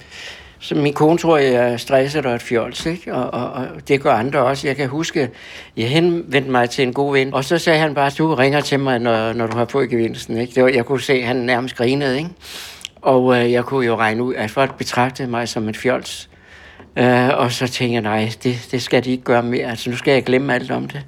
så 0.59 0.75
min 0.75 0.93
kone 0.93 1.19
tror, 1.19 1.37
jeg 1.39 1.73
er 1.73 1.77
stresset 1.77 2.27
og 2.27 2.35
et 2.35 2.43
fjols, 2.43 2.87
ikke? 2.87 3.15
Og, 3.15 3.35
og, 3.43 3.51
og 3.53 3.89
det 3.89 4.01
gør 4.01 4.13
andre 4.13 4.39
også. 4.39 4.67
Jeg 4.67 4.77
kan 4.77 4.89
huske, 4.89 5.29
jeg 5.77 5.89
henvendte 5.89 6.51
mig 6.51 6.71
til 6.71 6.83
en 6.83 6.93
god 6.93 7.13
ven, 7.13 7.35
og 7.35 7.45
så 7.45 7.59
sagde 7.59 7.79
han 7.79 7.95
bare, 7.95 8.11
du 8.19 8.35
ringer 8.35 8.61
til 8.61 8.81
mig, 8.81 8.99
når, 8.99 9.33
når 9.33 9.47
du 9.47 9.57
har 9.57 9.65
fået 9.65 9.91
gevinsten, 9.91 10.37
ikke? 10.37 10.55
Det 10.55 10.63
var, 10.63 10.69
jeg 10.69 10.85
kunne 10.85 11.01
se, 11.01 11.13
at 11.13 11.27
han 11.27 11.37
nærmest 11.37 11.77
grinede, 11.77 12.19
ikke? 12.19 12.31
Og 13.03 13.37
øh, 13.37 13.53
jeg 13.53 13.65
kunne 13.65 13.87
jo 13.87 13.97
regne 13.97 14.23
ud, 14.23 14.35
at 14.35 14.51
folk 14.51 14.79
betragtede 14.79 15.31
mig 15.31 15.49
som 15.49 15.69
et 15.69 15.77
fjols. 15.77 16.29
Øh, 16.97 17.29
og 17.39 17.53
så 17.53 17.69
tænkte 17.69 17.95
jeg, 17.95 18.03
nej, 18.03 18.33
det, 18.45 18.69
det 18.71 18.83
skal 18.83 19.05
de 19.05 19.11
ikke 19.11 19.25
gøre 19.25 19.43
mere. 19.43 19.67
Altså, 19.71 19.91
nu 19.91 19.97
skal 19.97 20.13
jeg 20.13 20.25
glemme 20.25 20.55
alt 20.55 20.71
om 20.71 20.89
det. 20.89 21.05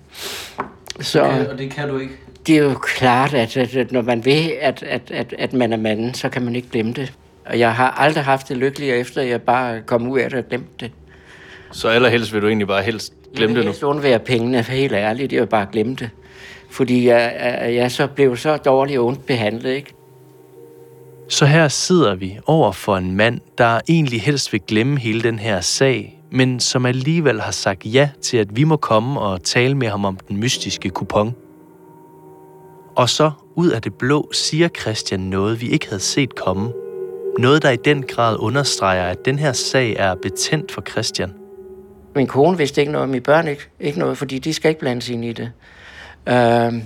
Så 1.00 1.22
Okay, 1.24 1.46
og 1.46 1.58
det 1.58 1.70
kan 1.70 1.88
du 1.88 1.98
ikke. 1.98 2.14
det 2.46 2.56
er 2.58 2.62
jo 2.62 2.74
klart, 2.74 3.34
at, 3.34 3.56
at, 3.56 3.76
at 3.76 3.92
når 3.92 4.02
man 4.02 4.24
ved, 4.24 4.50
at, 4.60 4.82
at, 4.82 5.10
at, 5.10 5.34
at 5.38 5.52
man 5.52 5.72
er 5.72 5.76
manden, 5.76 6.14
så 6.14 6.28
kan 6.28 6.42
man 6.42 6.56
ikke 6.56 6.68
glemme 6.70 6.92
det. 6.92 7.12
Og 7.48 7.58
jeg 7.58 7.74
har 7.74 7.90
aldrig 7.90 8.24
haft 8.24 8.48
det 8.48 8.56
lykkeligere, 8.56 8.96
efter 8.96 9.22
jeg 9.22 9.42
bare 9.42 9.80
kom 9.80 10.08
ud 10.08 10.18
af 10.18 10.30
det 10.30 10.38
og 10.38 10.48
glemte 10.48 10.70
det. 10.80 10.92
Så 11.72 11.88
allerhelst 11.88 12.32
vil 12.32 12.42
du 12.42 12.46
egentlig 12.46 12.68
bare 12.68 12.82
helst 12.82 13.12
glemme 13.36 13.56
det 13.56 13.64
nu. 13.64 13.70
Jeg 13.70 13.80
vil 13.80 13.88
undvære 13.88 14.18
pengene, 14.18 14.64
for 14.64 14.72
helt 14.72 14.92
ærligt. 14.92 15.32
Jeg 15.32 15.40
vil 15.40 15.46
bare 15.46 15.66
glemme 15.72 15.94
det. 15.94 16.10
Fordi 16.70 17.08
jeg, 17.08 17.36
jeg, 17.40 17.74
jeg 17.74 17.92
så 17.92 18.06
blev 18.06 18.36
så 18.36 18.56
dårligt 18.56 18.98
og 18.98 19.06
ondt 19.06 19.26
behandlet, 19.26 19.70
ikke? 19.70 19.94
Så 21.28 21.46
her 21.46 21.68
sidder 21.68 22.14
vi 22.14 22.38
over 22.46 22.72
for 22.72 22.96
en 22.96 23.16
mand, 23.16 23.40
der 23.58 23.80
egentlig 23.88 24.22
helst 24.22 24.52
vil 24.52 24.60
glemme 24.60 24.98
hele 24.98 25.22
den 25.22 25.38
her 25.38 25.60
sag, 25.60 26.22
men 26.32 26.60
som 26.60 26.86
alligevel 26.86 27.40
har 27.40 27.50
sagt 27.50 27.82
ja 27.84 28.10
til, 28.22 28.36
at 28.36 28.56
vi 28.56 28.64
må 28.64 28.76
komme 28.76 29.20
og 29.20 29.42
tale 29.42 29.74
med 29.74 29.88
ham 29.88 30.04
om 30.04 30.18
den 30.28 30.36
mystiske 30.36 30.90
kupon. 30.90 31.34
Og 32.96 33.08
så, 33.08 33.30
ud 33.54 33.70
af 33.70 33.82
det 33.82 33.94
blå, 33.94 34.32
siger 34.32 34.68
Christian 34.68 35.20
noget, 35.20 35.60
vi 35.60 35.68
ikke 35.68 35.88
havde 35.88 36.02
set 36.02 36.34
komme. 36.34 36.72
Noget, 37.38 37.62
der 37.62 37.70
i 37.70 37.76
den 37.76 38.02
grad 38.02 38.36
understreger, 38.38 39.04
at 39.04 39.24
den 39.24 39.38
her 39.38 39.52
sag 39.52 39.96
er 39.98 40.14
betændt 40.14 40.72
for 40.72 40.82
Christian. 40.90 41.32
Min 42.14 42.26
kone 42.26 42.58
vidste 42.58 42.80
ikke 42.80 42.92
noget, 42.92 43.08
mine 43.08 43.20
børn 43.20 43.48
ikke, 43.48 43.62
ikke 43.80 43.98
noget, 43.98 44.18
fordi 44.18 44.38
de 44.38 44.54
skal 44.54 44.68
ikke 44.68 44.80
blandes 44.80 45.08
ind 45.08 45.24
i 45.24 45.32
det. 45.32 45.52
Øhm, 46.28 46.82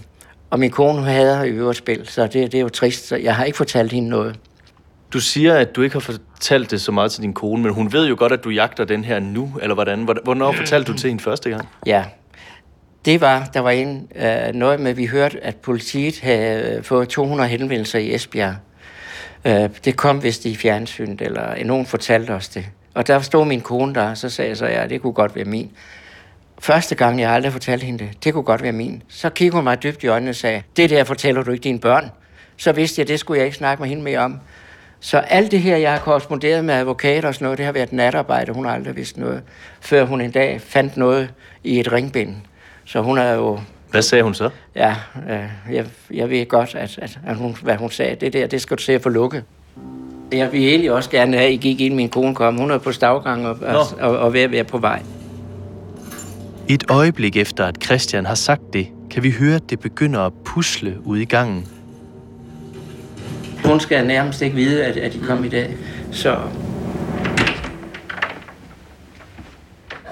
og 0.51 0.59
min 0.59 0.71
kone 0.71 1.03
hader 1.03 1.43
i 1.45 1.49
øvrigt 1.51 1.79
spil, 1.79 2.07
så 2.09 2.23
det, 2.23 2.33
det 2.33 2.55
er 2.55 2.61
jo 2.61 2.69
trist. 2.69 3.09
Så 3.09 3.17
jeg 3.17 3.37
har 3.37 3.45
ikke 3.45 3.57
fortalt 3.57 3.93
hende 3.93 4.09
noget. 4.09 4.39
Du 5.13 5.21
siger, 5.21 5.55
at 5.55 5.77
du 5.77 5.83
ikke 5.83 5.93
har 5.95 6.01
fortalt 6.01 6.71
det 6.71 6.81
så 6.81 6.93
meget 6.93 7.13
til 7.13 7.23
din 7.23 7.33
kone, 7.33 7.63
men 7.63 7.73
hun 7.75 7.93
ved 7.93 8.07
jo 8.09 8.15
godt, 8.19 8.33
at 8.33 8.45
du 8.45 8.51
jagter 8.51 8.85
den 8.85 9.05
her 9.05 9.21
nu, 9.21 9.53
eller 9.63 9.75
hvordan? 9.75 10.03
Hvor- 10.05 10.17
Hvornår 10.25 10.53
fortalte 10.53 10.93
du 10.93 10.99
til 10.99 11.09
hende 11.11 11.23
første 11.23 11.51
gang? 11.51 11.69
Ja, 11.87 12.05
det 13.05 13.21
var, 13.21 13.51
der 13.55 13.61
var 13.61 13.71
en, 13.71 14.09
øh, 14.17 14.55
noget 14.55 14.81
med, 14.81 14.91
at 14.91 14.97
vi 14.97 15.07
hørte, 15.07 15.45
at 15.45 15.57
politiet 15.57 16.21
havde 16.21 16.77
øh, 16.77 16.83
fået 16.85 17.09
200 17.09 17.49
henvendelser 17.51 17.99
i 17.99 18.15
Esbjerg. 18.15 18.55
Øh, 19.45 19.71
det 19.85 19.97
kom 19.97 20.23
vist 20.23 20.45
i 20.45 20.57
fjernsynet, 20.57 21.21
eller 21.21 21.65
nogen 21.65 21.87
fortalte 21.87 22.31
os 22.31 22.49
det. 22.49 22.67
Og 22.95 23.07
der 23.07 23.21
stod 23.21 23.47
min 23.47 23.61
kone 23.61 23.95
der, 23.95 24.11
og 24.11 24.17
så 24.17 24.29
sagde 24.29 24.49
jeg 24.49 24.57
så, 24.57 24.67
ja, 24.67 24.87
det 24.87 25.03
kunne 25.03 25.13
godt 25.13 25.37
være 25.37 25.45
min. 25.45 25.71
Første 26.59 26.95
gang, 26.95 27.21
jeg 27.21 27.31
aldrig 27.31 27.53
fortalte 27.53 27.87
hende 27.87 28.05
det, 28.05 28.25
det 28.25 28.33
kunne 28.33 28.45
godt 28.45 28.63
være 28.63 28.73
min. 28.73 29.03
Så 29.09 29.31
kiggede 29.31 29.55
hun 29.55 29.65
mig 29.65 29.83
dybt 29.83 30.03
i 30.05 30.07
øjnene 30.07 30.31
og 30.31 30.35
sagde, 30.35 30.63
det 30.77 30.91
der 30.91 31.05
fortæller 31.05 31.43
du 31.43 31.51
ikke 31.51 31.65
dine 31.65 31.79
børn. 31.79 32.11
Så 32.57 32.73
vidste 32.73 33.01
jeg, 33.01 33.09
det 33.09 33.21
skulle 33.21 33.39
jeg 33.39 33.47
ikke 33.47 33.57
snakke 33.57 33.83
med 33.83 33.89
hende 33.89 34.03
mere 34.03 34.19
om. 34.19 34.41
Så 35.01 35.19
alt 35.19 35.51
det 35.51 35.61
her, 35.61 35.77
jeg 35.77 35.93
har 35.93 35.99
korresponderet 35.99 36.65
med 36.65 36.75
advokater 36.75 37.29
og 37.29 37.35
sådan 37.35 37.45
noget, 37.45 37.59
det 37.59 37.67
har 37.67 37.73
været 37.73 37.93
natarbejde. 37.93 38.53
Hun 38.53 38.65
har 38.65 38.73
aldrig 38.75 38.97
vidst 38.97 39.17
noget, 39.17 39.43
før 39.81 40.05
hun 40.05 40.21
en 40.21 40.31
dag 40.31 40.61
fandt 40.61 40.97
noget 40.97 41.31
i 41.65 41.81
et 41.81 41.93
ringbind. 41.93 42.37
Så 42.85 43.01
hun 43.01 43.19
er 43.19 43.33
jo, 43.33 43.61
hvad 43.93 44.03
sagde 44.03 44.25
hun 44.25 44.35
så? 44.35 44.51
ja, 44.75 44.95
øh, 45.31 45.75
jeg, 45.75 45.87
jeg 46.15 46.31
ved 46.31 46.49
godt, 46.49 46.75
at, 46.75 46.99
at, 46.99 47.19
at 47.27 47.37
hun, 47.37 47.57
hvad 47.63 47.77
hun 47.77 47.91
sagde, 47.91 48.17
det 48.17 48.33
der, 48.33 48.47
det 48.47 48.61
skal 48.61 48.77
du 48.77 48.83
se 48.83 48.93
at 48.93 49.03
få 49.03 49.09
lukket. 49.09 49.45
Jeg 50.33 50.53
vil 50.53 50.69
egentlig 50.69 50.93
også 50.93 51.11
gerne 51.11 51.37
have, 51.37 51.47
at 51.47 51.53
I 51.53 51.57
gik 51.57 51.81
ind, 51.81 51.95
min 51.95 52.09
kone 52.09 52.35
kom. 52.35 52.57
Hun 52.57 52.71
er 52.71 52.79
på 52.79 52.93
stavgang 52.93 53.47
og, 53.47 53.59
og, 53.63 53.87
og, 54.01 54.19
og 54.19 54.33
ved 54.33 54.41
at 54.41 54.53
være 54.53 54.65
på 54.65 54.79
vej. 54.79 55.03
Et 56.69 56.85
øjeblik 56.89 57.37
efter, 57.37 57.67
at 57.67 57.85
Christian 57.85 58.27
har 58.27 58.35
sagt 58.35 58.63
det, 58.73 58.89
kan 59.11 59.23
vi 59.23 59.31
høre, 59.31 59.55
at 59.55 59.71
det 59.71 59.81
begynder 59.81 60.21
at 60.21 60.33
pusle 60.45 60.97
ud 61.05 61.19
i 61.19 61.25
gangen. 61.25 61.69
Hun 63.65 63.81
skal 63.81 64.07
nærmest 64.07 64.43
ikke 64.43 64.57
vide, 64.57 64.85
at, 64.85 64.97
at 64.97 65.15
I 65.15 65.19
kom 65.19 65.45
i 65.45 65.49
dag. 65.49 65.77
Så... 66.13 66.39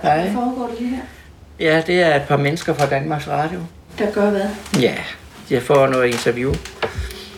Hej. 0.03 0.33
foregår 0.33 0.67
det 0.67 0.81
lige 0.81 0.91
her? 0.91 1.03
Ja, 1.61 1.83
det 1.87 2.03
er 2.03 2.17
et 2.17 2.23
par 2.29 2.37
mennesker 2.37 2.75
fra 2.75 2.87
Danmarks 2.87 3.29
Radio. 3.29 3.61
Der 3.99 4.13
gør 4.13 4.31
hvad? 4.31 4.49
Ja, 4.81 4.95
jeg 5.51 5.63
får 5.63 5.87
noget 5.87 6.07
interview. 6.07 6.55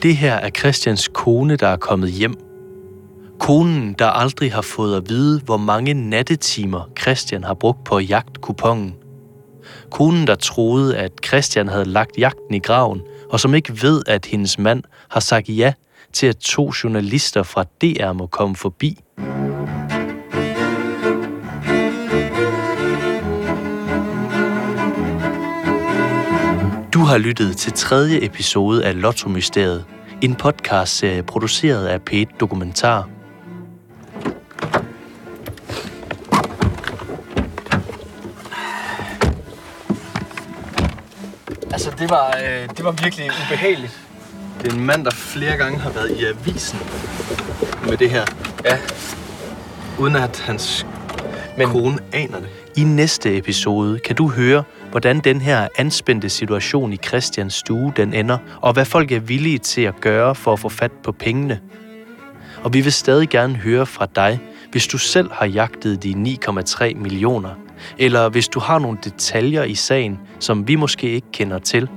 Det 0.03 0.17
her 0.17 0.35
er 0.35 0.51
Christians 0.51 1.09
kone, 1.15 1.57
der 1.57 1.69
er 1.69 1.77
kommet 1.77 2.11
hjem. 2.11 2.35
Konen, 3.41 3.93
der 3.93 4.07
aldrig 4.07 4.53
har 4.53 4.63
fået 4.63 4.97
at 4.97 5.09
vide, 5.09 5.41
hvor 5.41 5.57
mange 5.57 5.95
nattetimer 5.95 6.91
Christian 7.01 7.45
har 7.45 7.55
brugt 7.55 7.85
på 7.85 7.97
at 7.97 8.11
jagte 8.11 8.41
kupongen. 8.41 8.95
Konen, 9.91 10.27
der 10.27 10.35
troede, 10.35 10.97
at 10.97 11.13
Christian 11.27 11.69
havde 11.69 11.85
lagt 11.85 12.19
jagten 12.19 12.55
i 12.55 12.59
graven, 12.59 13.01
og 13.31 13.41
som 13.41 13.55
ikke 13.55 13.83
ved, 13.83 14.03
at 14.07 14.27
hendes 14.27 14.59
mand 14.59 14.83
har 15.11 15.21
sagt 15.21 15.49
ja 15.49 15.73
til, 16.13 16.27
at 16.27 16.37
to 16.37 16.73
journalister 16.85 17.43
fra 17.43 17.65
DR 17.83 18.13
må 18.13 18.27
komme 18.27 18.57
forbi. 18.57 18.99
Du 27.03 27.07
har 27.07 27.19
lyttet 27.19 27.57
til 27.57 27.73
tredje 27.73 28.25
episode 28.25 28.85
af 28.85 29.01
Lotto 29.01 29.29
Mysteriet, 29.29 29.85
en 30.21 30.35
podcastserie 30.35 31.23
produceret 31.23 31.87
af 31.87 31.99
P1 32.11 32.37
Dokumentar. 32.41 33.09
Altså, 41.73 41.91
det 41.99 42.11
var, 42.11 42.37
øh, 42.45 42.69
det 42.77 42.85
var 42.85 42.91
virkelig 42.91 43.31
ubehageligt. 43.47 44.01
Det 44.63 44.69
er 44.73 44.75
en 44.77 44.85
mand, 44.87 45.05
der 45.05 45.11
flere 45.11 45.57
gange 45.57 45.79
har 45.79 45.91
været 45.91 46.11
i 46.11 46.25
avisen 46.25 46.79
med 47.89 47.97
det 47.97 48.11
her. 48.11 48.25
Ja. 48.65 48.79
Uden 49.99 50.17
at 50.17 50.41
hans 50.47 50.87
Men- 51.57 51.59
Men... 51.59 51.69
kone 51.69 51.99
aner 52.13 52.39
det. 52.41 52.49
I 52.77 52.85
næste 52.85 53.37
episode 53.37 53.99
kan 53.99 54.17
du 54.17 54.29
høre, 54.29 54.65
hvordan 54.93 55.21
den 55.21 55.41
her 55.41 55.69
anspændte 55.79 56.29
situation 56.29 56.93
i 56.93 56.97
Christians 56.97 57.55
stue 57.55 57.93
den 57.97 58.15
ender, 58.15 58.39
og 58.61 58.73
hvad 58.73 58.85
folk 58.85 59.13
er 59.13 59.21
villige 59.21 59.59
til 59.59 59.83
at 59.83 60.01
gøre 60.01 60.35
for 60.35 60.53
at 60.53 60.59
få 60.59 60.69
fat 60.69 60.93
på 60.93 61.13
pengene. 61.13 61.61
Og 62.63 62.75
vi 62.75 62.81
vil 62.81 62.93
stadig 62.93 63.29
gerne 63.29 63.57
høre 63.57 63.87
fra 63.87 64.07
dig, 64.17 64.41
hvis 64.71 64.87
du 64.87 64.99
selv 64.99 65.31
har 65.33 65.47
jagtet 65.47 66.03
de 66.03 66.37
9,3 66.47 66.95
millioner, 66.95 67.51
eller 67.99 68.29
hvis 68.29 68.49
du 68.49 68.61
har 68.61 68.79
nogle 68.79 68.99
detaljer 69.05 69.65
i 69.65 69.75
sagen, 69.75 70.19
som 70.41 70.69
vi 70.69 70.77
måske 70.77 71.11
ikke 71.11 71.27
kender 71.33 71.59
til. 71.59 71.89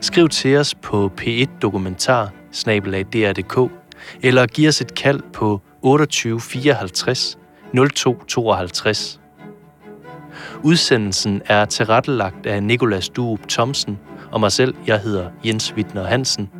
Skriv 0.00 0.28
til 0.28 0.56
os 0.56 0.74
på 0.74 1.12
p1 1.20 1.46
dokumentar 1.62 2.30
eller 4.22 4.46
giv 4.46 4.68
os 4.68 4.80
et 4.80 4.94
kald 4.94 5.20
på 5.32 5.60
28 5.82 6.40
54 6.40 7.38
02 7.94 8.22
52. 8.28 9.20
Udsendelsen 10.62 11.42
er 11.46 11.64
tilrettelagt 11.64 12.46
af 12.46 12.62
Nikolas 12.62 13.08
Duup 13.08 13.40
Thomsen 13.48 13.98
og 14.32 14.40
mig 14.40 14.52
selv. 14.52 14.74
Jeg 14.86 15.00
hedder 15.00 15.30
Jens 15.44 15.74
Wittner 15.74 16.04
Hansen. 16.06 16.50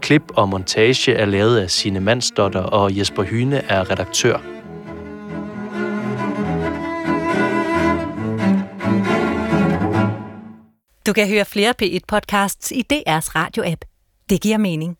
Klip 0.00 0.22
og 0.36 0.48
montage 0.48 1.14
er 1.14 1.24
lavet 1.24 1.58
af 1.58 1.70
Sine 1.70 2.00
Mandsdotter, 2.00 2.60
og 2.60 2.98
Jesper 2.98 3.22
Hyne 3.22 3.56
er 3.56 3.90
redaktør. 3.90 4.38
Du 11.06 11.12
kan 11.12 11.28
høre 11.28 11.44
flere 11.44 11.74
P1-podcasts 11.82 12.72
i 12.74 12.84
DR's 12.92 13.28
radio-app. 13.34 13.80
Det 14.30 14.40
giver 14.40 14.58
mening. 14.58 14.96